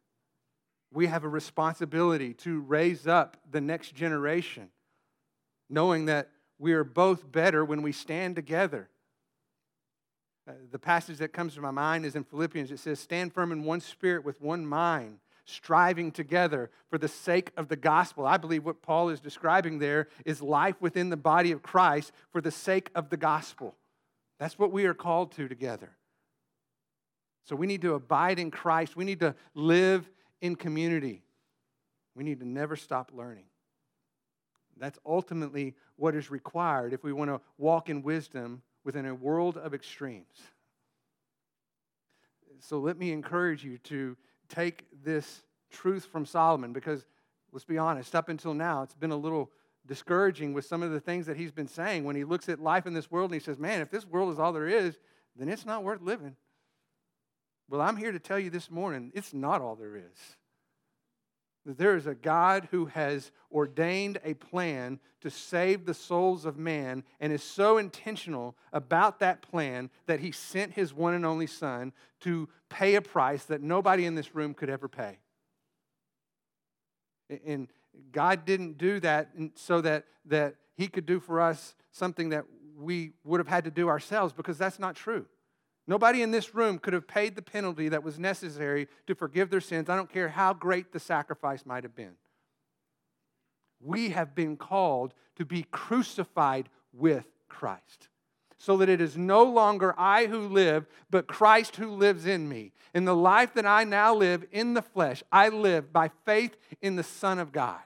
We 0.92 1.08
have 1.08 1.24
a 1.24 1.30
responsibility 1.30 2.34
to 2.36 2.60
raise 2.62 3.08
up 3.08 3.38
the 3.50 3.62
next 3.62 3.96
generation, 3.96 4.70
knowing 5.70 6.06
that 6.06 6.30
we 6.58 6.74
are 6.74 6.84
both 6.84 7.32
better 7.32 7.64
when 7.64 7.82
we 7.82 7.92
stand 7.92 8.36
together. 8.36 8.90
Uh, 10.48 10.54
the 10.72 10.80
passage 10.80 11.18
that 11.18 11.32
comes 11.32 11.56
to 11.56 11.62
my 11.62 11.72
mind 11.72 12.06
is 12.06 12.16
in 12.16 12.24
Philippians. 12.24 12.72
It 12.72 12.80
says, 12.80 13.00
Stand 13.00 13.34
firm 13.34 13.52
in 13.52 13.64
one 13.64 13.82
spirit 13.82 14.26
with 14.26 14.42
one 14.42 14.66
mind 14.66 15.20
striving 15.50 16.12
together 16.12 16.70
for 16.90 16.98
the 16.98 17.08
sake 17.08 17.52
of 17.58 17.68
the 17.68 17.76
gospel. 17.76 18.26
I 18.26 18.38
believe 18.38 18.64
what 18.64 18.82
Paul 18.82 19.10
is 19.10 19.20
describing 19.20 19.80
there 19.80 20.08
is 20.26 20.42
life 20.42 20.76
within 20.80 21.10
the 21.10 21.18
body 21.18 21.52
of 21.52 21.64
Christ 21.64 22.12
for 22.32 22.40
the 22.40 22.52
sake 22.52 22.90
of 22.96 23.10
the 23.10 23.18
gospel. 23.18 23.76
That's 24.40 24.58
what 24.58 24.72
we 24.72 24.86
are 24.86 24.94
called 24.94 25.34
to 25.34 25.48
together. 25.48 25.92
So 27.44 27.56
we 27.56 27.68
need 27.68 27.82
to 27.82 27.94
abide 27.94 28.40
in 28.40 28.52
Christ. 28.52 28.96
We 28.96 29.06
need 29.06 29.20
to 29.20 29.36
live 29.54 30.10
in 30.42 30.56
community. 30.56 31.24
We 32.16 32.24
need 32.24 32.40
to 32.40 32.48
never 32.48 32.76
stop 32.76 33.12
learning. 33.14 33.46
That's 34.78 34.98
ultimately 35.06 35.76
what 35.98 36.16
is 36.16 36.32
required 36.32 36.94
if 36.94 37.04
we 37.04 37.12
want 37.12 37.30
to 37.30 37.42
walk 37.58 37.90
in 37.90 38.02
wisdom 38.02 38.62
within 38.86 39.06
a 39.06 39.14
world 39.14 39.58
of 39.58 39.74
extremes. 39.74 40.38
So 42.62 42.80
let 42.80 42.98
me 42.98 43.12
encourage 43.12 43.64
you 43.64 43.78
to 43.80 44.16
take 44.48 44.86
this 45.04 45.44
truth 45.72 46.06
from 46.06 46.26
Solomon 46.26 46.74
because, 46.74 47.06
let's 47.52 47.66
be 47.66 47.78
honest, 47.78 48.16
up 48.16 48.30
until 48.30 48.54
now, 48.54 48.84
it's 48.84 48.96
been 48.96 49.12
a 49.12 49.18
little 49.18 49.52
discouraging 49.86 50.54
with 50.54 50.66
some 50.66 50.84
of 50.84 50.92
the 50.92 51.00
things 51.00 51.26
that 51.26 51.38
he's 51.38 51.52
been 51.52 51.68
saying 51.68 52.04
when 52.04 52.16
he 52.16 52.24
looks 52.24 52.50
at 52.50 52.60
life 52.60 52.86
in 52.86 52.94
this 52.94 53.10
world 53.10 53.32
and 53.32 53.40
he 53.40 53.44
says, 53.44 53.58
Man, 53.58 53.82
if 53.82 53.90
this 53.90 54.06
world 54.06 54.32
is 54.32 54.40
all 54.40 54.54
there 54.54 54.68
is, 54.68 54.98
then 55.36 55.50
it's 55.50 55.66
not 55.66 55.84
worth 55.84 56.02
living. 56.02 56.36
Well, 57.70 57.82
I'm 57.82 57.98
here 57.98 58.12
to 58.12 58.20
tell 58.20 58.40
you 58.40 58.50
this 58.50 58.70
morning, 58.72 59.12
it's 59.14 59.34
not 59.34 59.62
all 59.62 59.76
there 59.76 59.96
is 59.96 60.38
that 61.70 61.78
there 61.78 61.96
is 61.96 62.08
a 62.08 62.16
God 62.16 62.68
who 62.72 62.88
has 62.88 63.32
ordained 63.52 64.18
a 64.24 64.34
plan 64.34 65.00
to 65.22 65.30
save 65.30 65.86
the 65.86 65.94
souls 65.94 66.46
of 66.46 66.58
man 66.58 67.04
and 67.20 67.32
is 67.32 67.44
so 67.44 67.78
intentional 67.78 68.56
about 68.74 69.20
that 69.20 69.44
plan 69.44 69.92
that 70.08 70.20
he 70.20 70.32
sent 70.32 70.74
his 70.74 70.96
one 70.96 71.14
and 71.14 71.26
only 71.26 71.46
Son 71.46 71.92
to 72.22 72.50
pay 72.70 72.96
a 72.96 73.02
price 73.02 73.44
that 73.46 73.62
nobody 73.62 74.06
in 74.06 74.16
this 74.16 74.34
room 74.34 74.56
could 74.56 74.70
ever 74.70 74.88
pay. 74.88 75.20
And 77.46 77.68
God 78.12 78.46
didn't 78.46 78.78
do 78.78 79.00
that 79.00 79.30
so 79.56 79.82
that, 79.82 80.06
that 80.26 80.56
he 80.76 80.88
could 80.88 81.06
do 81.06 81.20
for 81.20 81.42
us 81.42 81.76
something 81.92 82.30
that 82.30 82.46
we 82.78 83.12
would 83.24 83.40
have 83.40 83.48
had 83.48 83.66
to 83.66 83.72
do 83.72 83.90
ourselves 83.90 84.34
because 84.34 84.58
that's 84.58 84.80
not 84.80 84.96
true. 84.96 85.26
Nobody 85.88 86.22
in 86.22 86.32
this 86.32 86.54
room 86.54 86.78
could 86.78 86.94
have 86.94 87.08
paid 87.08 87.36
the 87.36 87.42
penalty 87.42 87.90
that 87.90 88.04
was 88.04 88.20
necessary 88.20 88.88
to 89.08 89.16
forgive 89.16 89.50
their 89.50 89.62
sins. 89.62 89.90
I 89.90 89.96
don't 89.96 90.12
care 90.12 90.30
how 90.30 90.54
great 90.54 90.92
the 90.92 91.00
sacrifice 91.00 91.66
might 91.66 91.84
have 91.84 91.96
been. 91.96 92.14
We 93.82 94.10
have 94.10 94.36
been 94.36 94.56
called 94.56 95.14
to 95.38 95.46
be 95.46 95.66
crucified 95.72 96.70
with 96.94 97.26
Christ 97.48 98.10
so 98.60 98.78
that 98.78 98.90
it 98.90 99.02
is 99.02 99.18
no 99.18 99.44
longer 99.44 99.96
I 99.98 100.28
who 100.28 100.42
live, 100.42 100.86
but 101.10 101.28
Christ 101.28 101.78
who 101.78 101.90
lives 101.90 102.26
in 102.26 102.48
me. 102.48 102.74
In 102.94 103.06
the 103.06 103.16
life 103.16 103.54
that 103.54 103.66
I 103.66 103.86
now 103.86 104.14
live 104.14 104.46
in 104.52 104.74
the 104.74 104.82
flesh, 104.82 105.24
I 105.32 105.50
live 105.50 105.92
by 105.94 106.12
faith 106.26 106.56
in 106.82 106.98
the 106.98 107.04
Son 107.04 107.40
of 107.40 107.52
God 107.52 107.80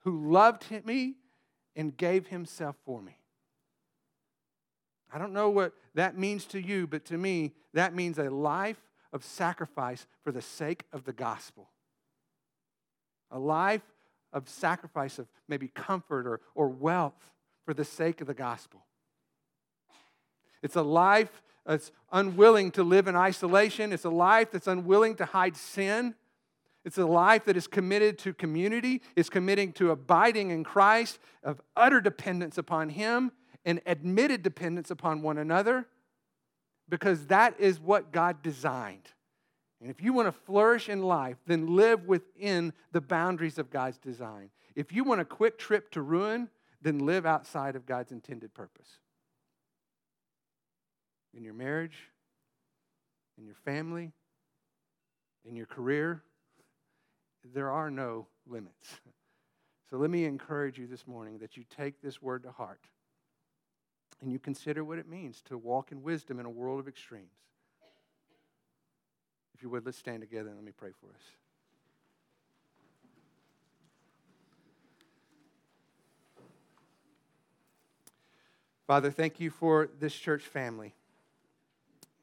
who 0.00 0.30
loved 0.30 0.66
me 0.84 1.14
and 1.74 1.96
gave 1.96 2.26
himself 2.26 2.76
for 2.84 3.00
me. 3.00 3.16
I 5.12 5.18
don't 5.18 5.32
know 5.32 5.50
what 5.50 5.72
that 5.94 6.18
means 6.18 6.44
to 6.46 6.60
you, 6.60 6.86
but 6.86 7.04
to 7.06 7.16
me, 7.16 7.52
that 7.72 7.94
means 7.94 8.18
a 8.18 8.30
life 8.30 8.80
of 9.12 9.24
sacrifice 9.24 10.06
for 10.22 10.32
the 10.32 10.42
sake 10.42 10.84
of 10.92 11.04
the 11.04 11.12
gospel. 11.12 11.70
A 13.30 13.38
life 13.38 13.82
of 14.32 14.48
sacrifice 14.48 15.18
of 15.18 15.28
maybe 15.48 15.68
comfort 15.68 16.26
or, 16.26 16.40
or 16.54 16.68
wealth 16.68 17.30
for 17.64 17.72
the 17.74 17.84
sake 17.84 18.20
of 18.20 18.26
the 18.26 18.34
gospel. 18.34 18.84
It's 20.62 20.76
a 20.76 20.82
life 20.82 21.42
that's 21.66 21.92
unwilling 22.10 22.70
to 22.72 22.82
live 22.82 23.08
in 23.08 23.16
isolation. 23.16 23.92
It's 23.92 24.04
a 24.04 24.10
life 24.10 24.50
that's 24.50 24.66
unwilling 24.66 25.16
to 25.16 25.24
hide 25.24 25.56
sin. 25.56 26.14
It's 26.84 26.98
a 26.98 27.06
life 27.06 27.44
that 27.44 27.56
is 27.56 27.66
committed 27.66 28.18
to 28.20 28.34
community, 28.34 29.02
is 29.14 29.30
committing 29.30 29.72
to 29.74 29.90
abiding 29.90 30.50
in 30.50 30.64
Christ, 30.64 31.20
of 31.44 31.60
utter 31.76 32.00
dependence 32.00 32.58
upon 32.58 32.88
Him, 32.88 33.30
and 33.64 33.80
admitted 33.86 34.42
dependence 34.42 34.90
upon 34.90 35.22
one 35.22 35.38
another 35.38 35.86
because 36.88 37.26
that 37.28 37.58
is 37.58 37.80
what 37.80 38.12
God 38.12 38.42
designed. 38.42 39.08
And 39.80 39.90
if 39.90 40.02
you 40.02 40.12
want 40.12 40.28
to 40.28 40.32
flourish 40.32 40.88
in 40.88 41.02
life, 41.02 41.38
then 41.46 41.74
live 41.74 42.06
within 42.06 42.72
the 42.92 43.00
boundaries 43.00 43.58
of 43.58 43.70
God's 43.70 43.98
design. 43.98 44.50
If 44.76 44.92
you 44.92 45.02
want 45.02 45.20
a 45.20 45.24
quick 45.24 45.58
trip 45.58 45.90
to 45.92 46.02
ruin, 46.02 46.50
then 46.80 46.98
live 46.98 47.24
outside 47.24 47.76
of 47.76 47.86
God's 47.86 48.12
intended 48.12 48.52
purpose. 48.52 48.98
In 51.36 51.44
your 51.44 51.54
marriage, 51.54 52.10
in 53.38 53.46
your 53.46 53.54
family, 53.54 54.12
in 55.44 55.56
your 55.56 55.66
career, 55.66 56.22
there 57.54 57.70
are 57.70 57.90
no 57.90 58.26
limits. 58.46 59.00
So 59.90 59.98
let 59.98 60.10
me 60.10 60.24
encourage 60.24 60.78
you 60.78 60.86
this 60.86 61.06
morning 61.06 61.38
that 61.38 61.56
you 61.56 61.64
take 61.76 62.00
this 62.00 62.22
word 62.22 62.44
to 62.44 62.50
heart 62.50 62.80
and 64.22 64.32
you 64.32 64.38
consider 64.38 64.84
what 64.84 64.98
it 64.98 65.06
means 65.08 65.42
to 65.42 65.58
walk 65.58 65.92
in 65.92 66.02
wisdom 66.02 66.40
in 66.40 66.46
a 66.46 66.50
world 66.50 66.80
of 66.80 66.88
extremes. 66.88 67.34
If 69.54 69.62
you 69.62 69.68
would, 69.70 69.84
let's 69.84 69.98
stand 69.98 70.20
together 70.22 70.48
and 70.48 70.56
let 70.56 70.64
me 70.64 70.72
pray 70.74 70.92
for 70.98 71.08
us. 71.08 71.22
Father, 78.86 79.10
thank 79.10 79.40
you 79.40 79.50
for 79.50 79.88
this 80.00 80.14
church 80.14 80.42
family. 80.42 80.94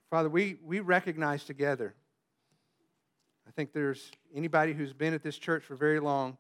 Father, 0.10 0.30
we, 0.30 0.58
we 0.66 0.80
recognize 0.80 1.44
together, 1.44 1.94
I 3.48 3.52
think 3.52 3.74
there's 3.74 4.12
anybody 4.34 4.74
who's 4.74 4.94
been 4.94 5.14
at 5.14 5.22
this 5.22 5.38
church 5.38 5.64
for 5.64 5.76
very 5.76 6.00
long 6.00 6.38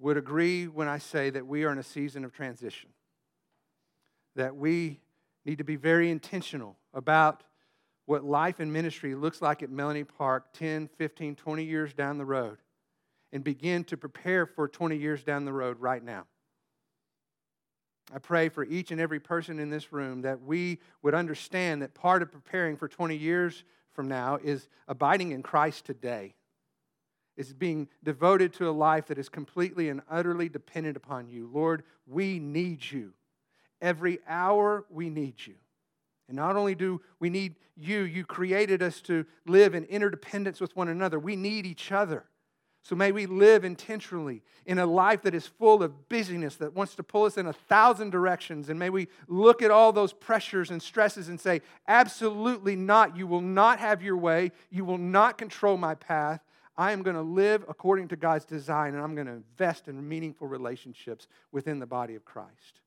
would 0.00 0.16
agree 0.16 0.66
when 0.66 0.88
I 0.88 0.98
say 0.98 1.30
that 1.30 1.46
we 1.46 1.64
are 1.64 1.70
in 1.70 1.78
a 1.78 1.84
season 1.84 2.24
of 2.24 2.32
transition, 2.32 2.90
that 4.34 4.56
we 4.56 5.00
need 5.44 5.58
to 5.58 5.64
be 5.64 5.76
very 5.76 6.10
intentional 6.10 6.76
about 6.92 7.44
what 8.06 8.24
life 8.24 8.58
and 8.58 8.72
ministry 8.72 9.14
looks 9.14 9.40
like 9.40 9.62
at 9.62 9.70
Melanie 9.70 10.04
Park 10.04 10.52
10, 10.54 10.88
15, 10.98 11.36
20 11.36 11.64
years 11.64 11.94
down 11.94 12.18
the 12.18 12.24
road 12.24 12.58
and 13.32 13.44
begin 13.44 13.84
to 13.84 13.96
prepare 13.96 14.46
for 14.46 14.66
20 14.66 14.96
years 14.96 15.22
down 15.22 15.44
the 15.44 15.52
road 15.52 15.78
right 15.78 16.02
now. 16.02 16.26
I 18.12 18.18
pray 18.18 18.48
for 18.48 18.64
each 18.64 18.90
and 18.90 19.00
every 19.00 19.20
person 19.20 19.58
in 19.58 19.70
this 19.70 19.92
room 19.92 20.22
that 20.22 20.42
we 20.42 20.78
would 21.02 21.14
understand 21.14 21.82
that 21.82 21.94
part 21.94 22.22
of 22.22 22.32
preparing 22.32 22.76
for 22.76 22.88
20 22.88 23.16
years 23.16 23.64
from 23.92 24.08
now 24.08 24.38
is 24.42 24.68
abiding 24.88 25.32
in 25.32 25.42
Christ 25.42 25.84
today. 25.84 26.34
Is 27.36 27.52
being 27.54 27.88
devoted 28.02 28.52
to 28.54 28.68
a 28.68 28.72
life 28.72 29.06
that 29.06 29.18
is 29.18 29.28
completely 29.28 29.88
and 29.88 30.02
utterly 30.10 30.48
dependent 30.48 30.96
upon 30.96 31.28
you. 31.28 31.48
Lord, 31.50 31.84
we 32.06 32.38
need 32.38 32.90
you. 32.90 33.14
Every 33.80 34.18
hour 34.28 34.84
we 34.90 35.08
need 35.08 35.34
you. 35.46 35.54
And 36.28 36.36
not 36.36 36.56
only 36.56 36.74
do 36.74 37.00
we 37.18 37.30
need 37.30 37.56
you, 37.76 38.02
you 38.02 38.24
created 38.24 38.82
us 38.82 39.00
to 39.02 39.24
live 39.46 39.74
in 39.74 39.84
interdependence 39.84 40.60
with 40.60 40.76
one 40.76 40.88
another. 40.88 41.18
We 41.18 41.34
need 41.34 41.66
each 41.66 41.90
other. 41.90 42.24
So 42.82 42.96
may 42.96 43.12
we 43.12 43.26
live 43.26 43.64
intentionally 43.64 44.42
in 44.64 44.78
a 44.78 44.86
life 44.86 45.22
that 45.22 45.34
is 45.34 45.46
full 45.46 45.82
of 45.82 46.08
busyness 46.08 46.56
that 46.56 46.74
wants 46.74 46.94
to 46.94 47.02
pull 47.02 47.24
us 47.24 47.36
in 47.36 47.46
a 47.46 47.52
thousand 47.52 48.10
directions. 48.10 48.70
And 48.70 48.78
may 48.78 48.88
we 48.90 49.08
look 49.28 49.62
at 49.62 49.70
all 49.70 49.92
those 49.92 50.12
pressures 50.12 50.70
and 50.70 50.82
stresses 50.82 51.28
and 51.28 51.38
say, 51.38 51.60
absolutely 51.86 52.76
not. 52.76 53.16
You 53.16 53.26
will 53.26 53.42
not 53.42 53.80
have 53.80 54.02
your 54.02 54.16
way. 54.16 54.52
You 54.70 54.84
will 54.84 54.98
not 54.98 55.36
control 55.36 55.76
my 55.76 55.94
path. 55.94 56.40
I 56.76 56.92
am 56.92 57.02
going 57.02 57.16
to 57.16 57.22
live 57.22 57.64
according 57.68 58.08
to 58.08 58.16
God's 58.16 58.46
design 58.46 58.94
and 58.94 59.02
I'm 59.02 59.14
going 59.14 59.26
to 59.26 59.34
invest 59.34 59.86
in 59.86 60.08
meaningful 60.08 60.46
relationships 60.46 61.28
within 61.52 61.78
the 61.78 61.86
body 61.86 62.14
of 62.14 62.24
Christ. 62.24 62.80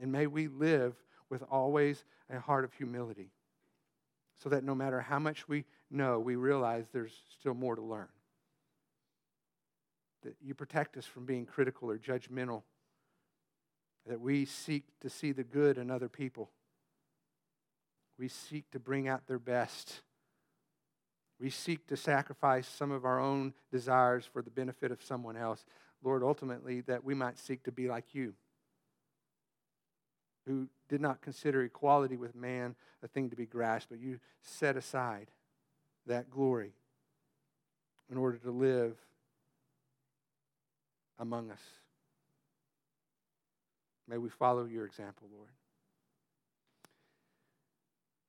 And 0.00 0.12
may 0.12 0.28
we 0.28 0.46
live 0.46 0.94
with 1.28 1.42
always 1.50 2.04
a 2.30 2.38
heart 2.38 2.64
of 2.64 2.72
humility 2.74 3.32
so 4.40 4.48
that 4.50 4.62
no 4.62 4.74
matter 4.74 5.00
how 5.00 5.18
much 5.18 5.48
we 5.48 5.64
know, 5.90 6.18
we 6.18 6.36
realize 6.36 6.86
there's 6.92 7.16
still 7.38 7.54
more 7.54 7.76
to 7.76 7.82
learn. 7.82 8.08
That 10.22 10.36
you 10.42 10.54
protect 10.54 10.96
us 10.96 11.06
from 11.06 11.24
being 11.24 11.46
critical 11.46 11.90
or 11.90 11.98
judgmental, 11.98 12.62
that 14.06 14.20
we 14.20 14.44
seek 14.44 14.84
to 15.00 15.10
see 15.10 15.32
the 15.32 15.44
good 15.44 15.78
in 15.78 15.90
other 15.90 16.08
people. 16.08 16.50
We 18.18 18.28
seek 18.28 18.70
to 18.72 18.80
bring 18.80 19.06
out 19.06 19.26
their 19.26 19.38
best. 19.38 20.02
We 21.40 21.50
seek 21.50 21.86
to 21.86 21.96
sacrifice 21.96 22.66
some 22.66 22.90
of 22.90 23.04
our 23.04 23.20
own 23.20 23.54
desires 23.70 24.24
for 24.30 24.42
the 24.42 24.50
benefit 24.50 24.90
of 24.90 25.02
someone 25.02 25.36
else. 25.36 25.64
Lord, 26.02 26.22
ultimately, 26.22 26.80
that 26.82 27.04
we 27.04 27.14
might 27.14 27.38
seek 27.38 27.62
to 27.64 27.72
be 27.72 27.88
like 27.88 28.14
you 28.14 28.34
who 30.48 30.66
did 30.88 31.00
not 31.00 31.20
consider 31.20 31.62
equality 31.62 32.16
with 32.16 32.34
man 32.34 32.74
a 33.02 33.08
thing 33.08 33.30
to 33.30 33.36
be 33.36 33.46
grasped, 33.46 33.90
but 33.90 34.00
you 34.00 34.18
set 34.42 34.76
aside 34.76 35.30
that 36.08 36.30
glory 36.30 36.72
in 38.10 38.16
order 38.16 38.38
to 38.38 38.50
live 38.50 38.96
among 41.18 41.50
us. 41.50 41.60
May 44.08 44.18
we 44.18 44.30
follow 44.30 44.64
your 44.64 44.86
example, 44.86 45.28
Lord. 45.34 45.50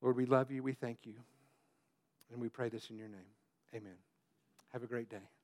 Lord, 0.02 0.16
we 0.16 0.26
love 0.26 0.52
you. 0.52 0.64
We 0.64 0.74
thank 0.74 1.00
you. 1.06 1.14
And 2.32 2.42
we 2.42 2.50
pray 2.50 2.70
this 2.70 2.90
in 2.90 2.98
your 2.98 3.08
name. 3.08 3.20
Amen. 3.74 3.96
Have 4.74 4.84
a 4.84 4.88
great 4.88 5.10
day. 5.10 5.39